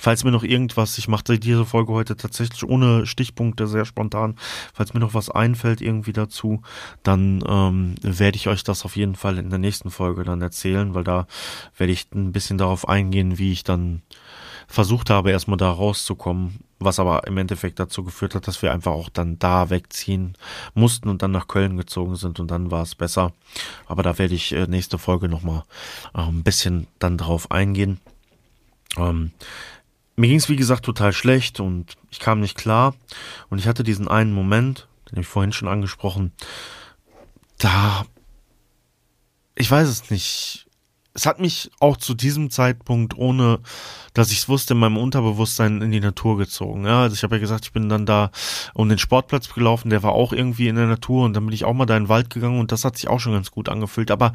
Falls 0.02 0.24
mir 0.24 0.32
noch 0.32 0.44
irgendwas, 0.44 0.98
ich 0.98 1.10
mache 1.10 1.38
diese 1.38 1.66
Folge 1.66 1.92
heute 1.92 2.16
tatsächlich 2.16 2.64
ohne 2.64 3.06
Stichpunkte, 3.06 3.68
sehr 3.68 3.84
spontan. 3.84 4.38
Falls 4.74 4.94
mir 4.94 5.02
noch 5.02 5.14
was 5.14 5.30
einfällt 5.30 5.82
irgendwie 5.82 6.14
dazu, 6.14 6.62
dann 7.04 7.44
ähm, 7.46 7.96
werde 8.02 8.38
ich 8.38 8.48
euch 8.48 8.64
das 8.64 8.86
auf 8.86 8.96
jeden 8.96 9.16
Fall 9.16 9.38
in 9.38 9.50
der 9.50 9.60
nächsten 9.60 9.92
Folge 9.92 10.24
dann 10.24 10.42
erzählen, 10.42 10.96
weil 10.96 11.04
da 11.04 11.28
werde 11.78 11.92
ich 11.92 12.08
ein 12.16 12.32
bisschen 12.32 12.58
darauf 12.58 12.88
eingehen, 12.88 13.38
wie 13.38 13.52
ich 13.52 13.66
dann 13.66 14.02
versucht 14.70 15.10
habe, 15.10 15.32
erstmal 15.32 15.58
da 15.58 15.70
rauszukommen, 15.70 16.60
was 16.80 17.00
aber 17.00 17.28
im 17.28 17.38
Endeffekt 17.38 17.78
dazu 17.80 18.06
geführt 18.06 18.36
hat, 18.36 18.48
dass 18.48 18.62
wir 18.62 18.72
einfach 18.72 18.94
auch 18.94 19.10
dann 19.10 19.38
da 19.38 19.70
wegziehen 19.70 20.38
mussten 20.76 21.10
und 21.10 21.24
dann 21.24 21.32
nach 21.32 21.50
Köln 21.50 21.76
gezogen 21.76 22.16
sind 22.16 22.40
und 22.40 22.50
dann 22.52 22.72
war 22.72 22.84
es 22.84 22.96
besser. 22.96 23.34
Aber 23.88 24.02
da 24.04 24.18
werde 24.18 24.36
ich 24.36 24.54
äh, 24.54 24.66
nächste 24.68 24.98
Folge 24.98 25.28
nochmal 25.28 25.64
ein 26.14 26.44
bisschen 26.44 26.88
dann 27.00 27.18
drauf 27.18 27.52
eingehen. 27.52 28.00
Ähm, 28.98 29.32
mir 30.16 30.28
ging 30.28 30.38
es 30.38 30.50
wie 30.50 30.56
gesagt 30.56 30.86
total 30.86 31.14
schlecht 31.14 31.60
und 31.60 31.96
ich 32.12 32.20
kam 32.20 32.42
nicht 32.42 32.58
klar 32.58 32.96
und 33.50 33.60
ich 33.60 33.68
hatte 33.68 33.84
diesen 33.84 34.08
einen 34.08 34.34
Moment, 34.34 34.88
den 35.06 35.14
habe 35.14 35.22
ich 35.22 35.28
vorhin 35.28 35.54
schon 35.54 35.68
angesprochen, 35.68 36.34
da, 37.58 38.06
ich 39.56 39.70
weiß 39.70 39.88
es 39.88 40.10
nicht, 40.10 40.68
es 41.14 41.26
hat 41.26 41.40
mich 41.40 41.72
auch 41.80 41.98
zu 41.98 42.14
diesem 42.14 42.50
Zeitpunkt, 42.50 43.18
ohne 43.18 43.60
dass 44.14 44.32
ich 44.32 44.40
es 44.40 44.50
wusste, 44.50 44.74
in 44.74 44.80
meinem 44.80 44.98
Unterbewusstsein 44.98 45.82
in 45.82 45.92
die 45.92 46.00
Natur 46.00 46.38
gezogen. 46.38 46.86
Ja, 46.86 47.02
also 47.02 47.14
ich 47.14 47.24
habe 47.24 47.36
ja 47.36 47.40
gesagt, 47.40 47.66
ich 47.66 47.74
bin 47.74 47.90
dann 47.90 48.06
da 48.06 48.32
um 48.74 48.90
den 48.90 48.98
Sportplatz 48.98 49.54
gelaufen, 49.54 49.90
der 49.90 50.04
war 50.04 50.12
auch 50.12 50.34
irgendwie 50.34 50.68
in 50.68 50.76
der 50.76 50.88
Natur 50.88 51.26
und 51.26 51.34
dann 51.34 51.46
bin 51.46 51.54
ich 51.54 51.66
auch 51.66 51.74
mal 51.74 51.86
da 51.86 51.98
in 51.98 52.04
den 52.04 52.10
Wald 52.10 52.30
gegangen 52.30 52.60
und 52.60 52.72
das 52.72 52.86
hat 52.86 52.98
sich 52.98 53.08
auch 53.08 53.20
schon 53.20 53.34
ganz 53.34 53.52
gut 53.52 53.70
angefühlt. 53.70 54.12
Aber 54.12 54.34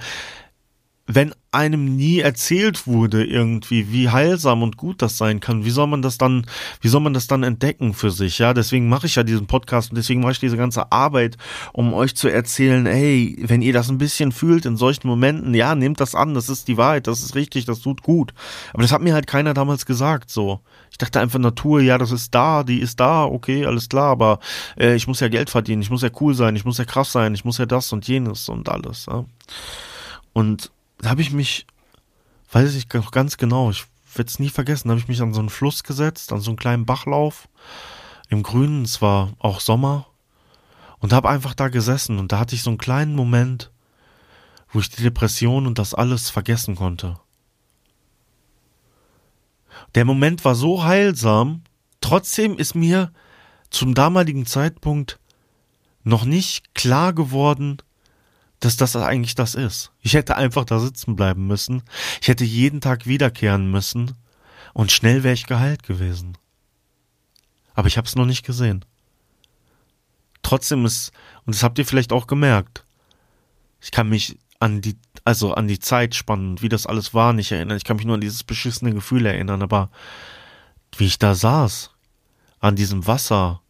wenn 1.07 1.35
einem 1.51 1.97
nie 1.97 2.21
erzählt 2.21 2.87
wurde 2.87 3.25
irgendwie, 3.25 3.93
wie 3.93 4.09
heilsam 4.09 4.63
und 4.63 4.79
gut 4.79 5.03
das 5.03 5.19
sein 5.19 5.39
kann, 5.39 5.65
wie 5.65 5.71
soll 5.71 5.87
man 5.87 6.01
das 6.01 6.17
dann, 6.17 6.47
wie 6.81 6.89
soll 6.89 7.03
man 7.03 7.13
das 7.13 7.27
dann 7.27 7.43
entdecken 7.43 7.93
für 7.93 8.11
sich? 8.11 8.39
Ja, 8.39 8.55
deswegen 8.55 8.89
mache 8.89 9.07
ich 9.07 9.17
ja 9.17 9.23
diesen 9.23 9.47
Podcast 9.47 9.91
und 9.91 9.97
deswegen 9.97 10.21
mache 10.21 10.33
ich 10.33 10.41
diese 10.41 10.57
ganze 10.57 10.91
Arbeit, 10.93 11.37
um 11.75 11.93
euch 11.93 12.17
zu 12.17 12.29
erzählen, 12.29 12.87
hey, 12.87 13.37
wenn 13.39 13.61
ihr 13.61 13.75
das 13.75 13.91
ein 13.91 13.99
bisschen 13.99 14.33
fühlt 14.33 14.65
in 14.65 14.79
solchen 14.79 15.07
Momenten, 15.07 15.53
ja, 15.53 15.75
nehmt 15.75 16.01
das 16.01 16.15
an, 16.15 16.33
das 16.33 16.49
ist 16.49 16.69
die 16.69 16.79
Wahrheit, 16.79 17.07
das 17.07 17.21
ist 17.21 17.35
richtig, 17.35 17.67
das 17.67 17.81
tut 17.81 18.03
gut. 18.03 18.33
Aber 18.73 18.83
das 18.83 18.93
hat 18.93 19.03
mir 19.03 19.13
halt 19.13 19.27
keiner 19.27 19.53
damals 19.53 19.85
gesagt, 19.85 20.31
so. 20.31 20.61
Ich 20.91 20.99
dachte 20.99 21.21
einfach 21.21 21.39
Natur, 21.39 21.81
ja, 21.81 21.99
das 21.99 22.13
ist 22.13 22.35
da, 22.35 22.63
die 22.63 22.79
ist 22.79 22.99
da, 22.99 23.25
okay, 23.25 23.67
alles 23.67 23.89
klar, 23.89 24.11
aber 24.11 24.39
äh, 24.79 24.95
ich 24.95 25.07
muss 25.07 25.21
ja 25.21 25.29
Geld 25.29 25.51
verdienen, 25.51 25.83
ich 25.83 25.91
muss 25.91 26.03
ja 26.03 26.11
cool 26.21 26.35
sein, 26.35 26.57
ich 26.57 26.65
muss 26.65 26.79
ja 26.79 26.85
krass 26.85 27.13
sein, 27.13 27.35
ich 27.35 27.45
muss 27.45 27.59
ja 27.59 27.67
das 27.67 27.93
und 27.93 28.09
jenes 28.09 28.49
und 28.49 28.69
alles. 28.69 29.07
Ja. 29.07 29.25
Und 30.33 30.71
da 31.05 31.11
habe 31.11 31.21
ich 31.21 31.33
mich, 31.33 31.67
weiß 32.51 32.75
ich 32.75 32.91
noch 32.95 33.11
ganz 33.11 33.37
genau, 33.37 33.69
ich 33.69 33.85
werde 34.15 34.31
es 34.31 34.39
nie 34.39 34.49
vergessen, 34.49 34.89
da 34.89 34.93
habe 34.93 35.01
ich 35.01 35.09
mich 35.09 35.21
an 35.21 35.35
so 35.35 35.41
einen 35.41 35.51
Fluss 35.51 35.83
gesetzt, 35.83 36.33
an 36.33 36.41
so 36.41 36.51
einen 36.51 36.57
kleinen 36.57 36.87
Bachlauf 36.87 37.47
im 38.31 38.43
Grünen, 38.43 38.85
es 38.85 39.03
war 39.03 39.35
auch 39.39 39.61
Sommer 39.61 40.07
und 41.01 41.13
habe 41.13 41.29
einfach 41.29 41.53
da 41.53 41.69
gesessen 41.69 42.19
und 42.19 42.33
da 42.33 42.39
hatte 42.39 42.55
ich 42.55 42.63
so 42.63 42.71
einen 42.71 42.79
kleinen 42.79 43.15
Moment, 43.15 43.71
wo 44.71 44.81
ich 44.81 44.89
die 44.89 45.03
Depression 45.03 45.67
und 45.67 45.79
das 45.79 45.93
alles 45.93 46.31
vergessen 46.31 46.75
konnte. 46.75 47.21
Der 49.95 50.07
Moment 50.07 50.43
war 50.47 50.55
so 50.55 50.85
heilsam, 50.85 51.65
trotzdem 52.01 52.57
ist 52.57 52.75
mir 52.75 53.13
zum 53.69 53.95
damaligen 53.95 54.47
Zeitpunkt 54.47 55.21
noch 56.03 56.25
nicht 56.25 56.75
klar 56.75 57.13
geworden, 57.13 57.77
dass 58.65 58.77
das 58.77 58.97
eigentlich 58.97 59.35
das 59.35 59.55
ist. 59.55 59.93
Ich 60.01 60.15
hätte 60.15 60.37
einfach 60.37 60.65
da 60.65 60.79
sitzen 60.79 61.17
bleiben 61.17 61.47
müssen. 61.47 61.83
Ich 62.21 62.29
hätte 62.29 62.45
jeden 62.45 62.81
Tag 62.81 63.07
wiederkehren 63.07 63.71
müssen 63.71 64.15
und 64.73 64.93
schnell 64.93 65.23
wäre 65.23 65.35
ich 65.35 65.47
geheilt 65.47 65.83
gewesen. 65.83 66.37
Aber 67.75 67.89
ich 67.89 67.97
habe 67.97 68.07
es 68.07 68.17
noch 68.17 68.27
nicht 68.27 68.45
gesehen. 68.45 68.85
Trotzdem 70.43 70.85
ist, 70.85 71.13
und 71.47 71.55
das 71.55 71.63
habt 71.63 71.79
ihr 71.79 71.87
vielleicht 71.87 72.13
auch 72.13 72.27
gemerkt, 72.27 72.85
ich 73.81 73.91
kann 73.91 74.09
mich 74.09 74.39
an 74.61 74.81
die, 74.81 74.97
also 75.25 75.55
an 75.55 75.69
die 75.69 75.79
Zeit 75.79 76.15
spannen, 76.15 76.61
wie 76.63 76.69
das 76.69 76.87
alles 76.87 77.13
war, 77.13 77.33
nicht 77.33 77.53
erinnern. 77.53 77.77
Ich 77.77 77.85
kann 77.85 77.97
mich 77.97 78.07
nur 78.07 78.15
an 78.15 78.21
dieses 78.21 78.45
beschissene 78.45 78.93
Gefühl 78.95 79.27
erinnern, 79.27 79.63
aber 79.63 79.91
wie 80.97 81.07
ich 81.07 81.19
da 81.19 81.35
saß, 81.35 81.91
an 82.61 82.77
diesem 82.77 83.07
Wasser, 83.07 83.61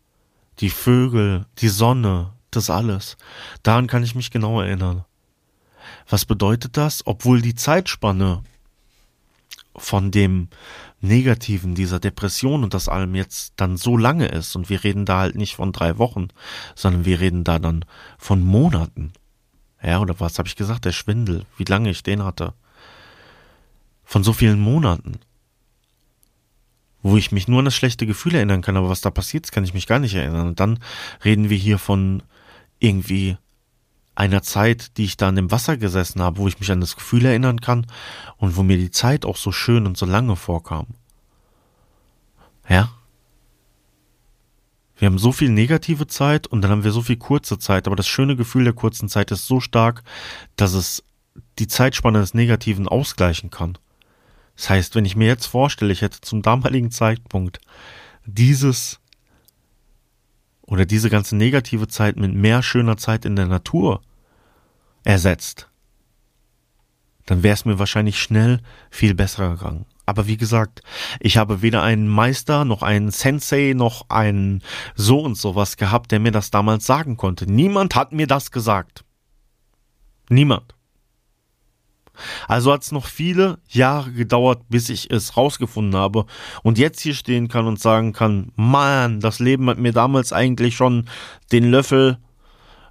die 0.61 0.71
Vögel, 0.71 1.47
die 1.59 1.69
Sonne, 1.69 2.33
das 2.57 2.71
alles. 2.71 3.17
Daran 3.63 3.87
kann 3.87 4.03
ich 4.03 4.15
mich 4.15 4.31
genau 4.31 4.61
erinnern. 4.61 5.05
Was 6.09 6.25
bedeutet 6.25 6.77
das? 6.77 7.07
Obwohl 7.07 7.43
die 7.43 7.55
Zeitspanne 7.55 8.43
von 9.77 10.11
dem 10.11 10.49
Negativen, 11.01 11.75
dieser 11.75 12.01
Depression 12.01 12.65
und 12.65 12.75
das 12.75 12.89
allem 12.89 13.15
jetzt 13.15 13.55
dann 13.57 13.77
so 13.77 13.97
lange 13.97 14.27
ist 14.27 14.57
und 14.57 14.71
wir 14.71 14.85
reden 14.85 15.05
da 15.05 15.19
halt 15.21 15.37
nicht 15.37 15.57
von 15.57 15.73
drei 15.73 15.99
Wochen, 15.99 16.29
sondern 16.75 17.05
wir 17.05 17.21
reden 17.21 17.45
da 17.45 17.59
dann 17.59 17.85
von 18.17 18.43
Monaten. 18.43 19.13
Ja, 19.83 20.01
oder 20.01 20.19
was 20.19 20.39
habe 20.39 20.49
ich 20.49 20.57
gesagt? 20.57 20.87
Der 20.87 20.93
Schwindel, 20.93 21.45
wie 21.59 21.65
lange 21.65 21.91
ich 21.91 22.03
den 22.03 22.25
hatte. 22.25 22.55
Von 24.05 24.25
so 24.25 24.33
vielen 24.33 24.61
Monaten. 24.61 25.19
Wo 27.03 27.19
ich 27.19 27.33
mich 27.33 27.49
nur 27.49 27.59
an 27.59 27.67
das 27.67 27.75
schlechte 27.75 28.07
Gefühl 28.07 28.35
erinnern 28.35 28.63
kann, 28.63 28.79
aber 28.79 28.89
was 28.89 29.03
da 29.03 29.11
passiert 29.11 29.45
ist, 29.45 29.53
kann 29.53 29.65
ich 29.65 29.75
mich 29.75 29.87
gar 29.87 29.99
nicht 29.99 30.15
erinnern. 30.15 30.49
Und 30.49 30.61
dann 30.61 30.79
reden 31.23 31.51
wir 31.51 31.59
hier 31.59 31.79
von 31.79 32.23
irgendwie 32.85 33.37
einer 34.15 34.43
Zeit, 34.43 34.97
die 34.97 35.05
ich 35.05 35.17
da 35.17 35.29
an 35.29 35.37
dem 35.37 35.51
Wasser 35.51 35.77
gesessen 35.77 36.23
habe, 36.23 36.39
wo 36.39 36.49
ich 36.49 36.61
mich 36.61 36.71
an 36.71 36.81
das 36.81 36.95
Gefühl 36.95 37.25
erinnern 37.25 37.61
kann 37.61 37.87
und 38.37 38.57
wo 38.57 38.63
mir 38.63 38.77
die 38.77 38.91
Zeit 38.91 39.25
auch 39.25 39.37
so 39.37 39.51
schön 39.51 39.87
und 39.87 39.97
so 39.97 40.07
lange 40.07 40.37
vorkam. 40.37 40.87
Ja? 42.69 42.91
Wir 44.97 45.07
haben 45.07 45.19
so 45.19 45.33
viel 45.33 45.51
negative 45.51 46.07
Zeit 46.07 46.47
und 46.47 46.63
dann 46.63 46.71
haben 46.71 46.85
wir 46.85 46.93
so 46.93 47.03
viel 47.03 47.17
kurze 47.17 47.59
Zeit, 47.59 47.87
aber 47.87 47.97
das 47.97 48.07
schöne 48.07 48.37
Gefühl 48.37 48.65
der 48.65 48.73
kurzen 48.73 49.09
Zeit 49.09 49.33
ist 49.33 49.47
so 49.47 49.59
stark, 49.61 50.05
dass 50.57 50.75
es 50.75 51.03
die 51.59 51.67
Zeitspanne 51.67 52.21
des 52.21 52.35
Negativen 52.35 52.87
ausgleichen 52.87 53.51
kann. 53.51 53.77
Das 54.57 54.71
heißt, 54.71 54.95
wenn 54.95 55.05
ich 55.05 55.17
mir 55.17 55.27
jetzt 55.27 55.47
vorstelle, 55.47 55.93
ich 55.93 56.03
hätte 56.03 56.21
zum 56.21 56.43
damaligen 56.43 56.93
Zeitpunkt 56.93 57.59
dieses 58.25 59.01
oder 60.67 60.87
diese 60.87 61.11
ganze 61.11 61.37
negative 61.37 61.89
Zeit 61.89 62.17
mit 62.17 62.35
mehr 62.35 62.63
schöner 62.63 62.97
Zeit 62.97 63.25
in 63.25 63.37
der 63.37 63.47
Natur 63.47 64.01
ersetzt, 65.05 65.71
dann 67.27 67.43
wäre 67.43 67.55
es 67.55 67.65
mir 67.65 67.79
wahrscheinlich 67.79 68.19
schnell 68.19 68.61
viel 68.91 69.15
besser 69.15 69.51
gegangen. 69.51 69.87
Aber 70.07 70.27
wie 70.27 70.37
gesagt, 70.37 70.83
ich 71.21 71.39
habe 71.39 71.63
weder 71.63 71.83
einen 71.83 72.09
Meister 72.09 72.65
noch 72.65 72.83
einen 72.83 73.11
Sensei 73.11 73.73
noch 73.75 74.11
einen 74.11 74.63
so 74.95 75.21
und 75.21 75.37
sowas 75.37 75.77
gehabt, 75.77 76.13
der 76.13 76.21
mir 76.21 76.33
das 76.33 76.51
damals 76.51 76.85
sagen 76.85 77.17
konnte. 77.17 77.51
Niemand 77.51 77.95
hat 77.95 78.13
mir 78.13 78.27
das 78.27 78.51
gesagt. 78.51 79.05
Niemand. 80.29 80.75
Also 82.49 82.73
hat 82.73 82.83
es 82.83 82.93
noch 82.93 83.07
viele 83.07 83.59
Jahre 83.69 84.13
gedauert, 84.13 84.63
bis 84.69 84.89
ich 84.89 85.11
es 85.11 85.37
rausgefunden 85.37 85.99
habe 85.99 86.27
und 86.63 86.79
jetzt 86.79 87.01
hier 87.01 87.15
stehen 87.15 87.49
kann 87.49 87.67
und 87.67 87.81
sagen 87.81 88.13
kann, 88.13 88.53
Mann, 88.57 89.21
das 89.21 89.39
Leben 89.39 89.69
hat 89.69 89.79
mir 89.79 89.93
damals 89.93 90.33
eigentlich 90.33 90.77
schon 90.77 91.09
den 91.53 91.71
Löffel 91.71 92.19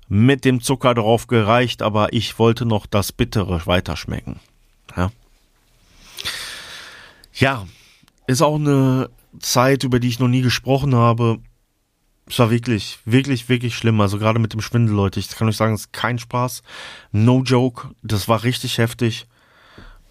mit 0.08 0.46
dem 0.46 0.62
Zucker 0.62 0.94
drauf 0.94 1.28
gereicht, 1.28 1.82
aber 1.82 2.14
ich 2.14 2.38
wollte 2.38 2.66
noch 2.66 2.86
das 2.86 3.12
Bittere 3.12 3.66
weiterschmecken. 3.66 4.40
Ja. 4.96 5.12
ja, 7.34 7.68
ist 8.28 8.42
auch 8.42 8.56
eine 8.56 9.10
Zeit, 9.40 9.84
über 9.84 10.00
die 10.00 10.10
ich 10.10 10.20
noch 10.20 10.28
nie 10.28 10.42
gesprochen 10.42 10.96
habe. 10.96 11.40
Es 12.26 12.40
war 12.40 12.50
wirklich, 12.50 13.00
wirklich, 13.06 13.50
wirklich 13.50 13.76
schlimm. 13.76 14.00
Also 14.00 14.18
gerade 14.18 14.40
mit 14.40 14.54
dem 14.54 14.62
Schwindel, 14.62 14.96
Leute. 14.96 15.20
Ich 15.20 15.30
kann 15.30 15.48
euch 15.48 15.58
sagen, 15.58 15.74
es 15.74 15.82
ist 15.82 15.94
kein 15.94 16.20
Spaß. 16.20 16.64
No 17.12 17.44
joke. 17.44 17.90
Das 18.02 18.28
war 18.28 18.44
richtig 18.44 18.78
heftig. 18.78 19.28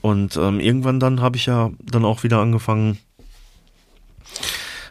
Und 0.03 0.37
ähm, 0.37 0.61
irgendwann 0.61 1.01
dann 1.01 1.21
habe 1.21 1.37
ich 1.37 1.47
ja 1.47 1.71
dann 1.81 2.05
auch 2.05 2.23
wieder 2.23 2.41
angefangen, 2.41 2.99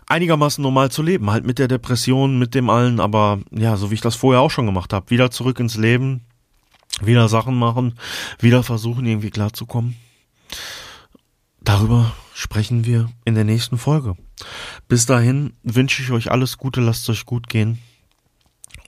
einigermaßen 0.08 0.62
normal 0.62 0.90
zu 0.90 1.04
leben. 1.04 1.30
Halt 1.30 1.46
mit 1.46 1.60
der 1.60 1.68
Depression, 1.68 2.40
mit 2.40 2.56
dem 2.56 2.70
allen. 2.70 3.00
Aber 3.00 3.40
ja, 3.52 3.78
so 3.78 3.92
wie 3.92 3.96
ich 3.96 4.02
das 4.02 4.16
vorher 4.16 4.42
auch 4.42 4.52
schon 4.52 4.66
gemacht 4.66 4.92
habe. 4.94 5.10
Wieder 5.10 5.30
zurück 5.30 5.60
ins 5.60 5.78
Leben. 5.78 6.22
Wieder 7.02 7.30
Sachen 7.30 7.56
machen. 7.58 8.00
Wieder 8.40 8.64
versuchen, 8.64 9.06
irgendwie 9.06 9.30
klarzukommen. 9.30 9.96
Darüber 11.62 12.14
sprechen 12.42 12.86
wir 12.86 13.08
in 13.24 13.36
der 13.36 13.44
nächsten 13.44 13.78
Folge. 13.78 14.16
Bis 14.88 15.06
dahin 15.06 15.54
wünsche 15.62 16.02
ich 16.02 16.12
euch 16.12 16.32
alles 16.32 16.58
Gute, 16.58 16.82
lasst 16.82 17.04
es 17.04 17.10
euch 17.10 17.26
gut 17.26 17.48
gehen. 17.48 17.78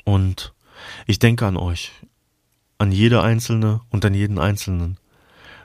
Und 0.06 0.54
ich 1.06 1.20
denke 1.20 1.46
an 1.46 1.56
euch, 1.56 1.92
an 2.80 2.92
jede 2.92 3.22
Einzelne 3.22 3.82
und 3.92 4.04
an 4.06 4.16
jeden 4.16 4.40
Einzelnen. 4.40 4.98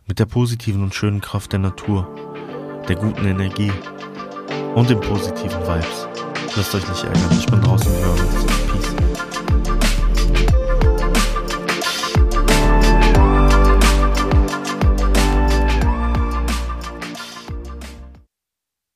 Mit 0.07 0.19
der 0.19 0.27
positiven 0.27 0.83
und 0.83 0.95
schönen 0.95 1.23
Kraft 1.23 1.53
der 1.53 1.61
Natur, 1.61 2.07
der 2.89 2.97
guten 2.97 3.25
Energie 3.25 3.73
und 4.75 4.91
den 4.91 5.01
positiven 5.01 5.61
Vibes. 5.63 6.09
Lasst 6.57 6.75
euch 6.75 6.87
nicht 6.89 7.05
ärgern. 7.05 7.39
Ich 7.39 7.47
bin 7.47 7.61
draußen, 7.63 7.91
wir 7.91 8.05
hören. 8.05 8.48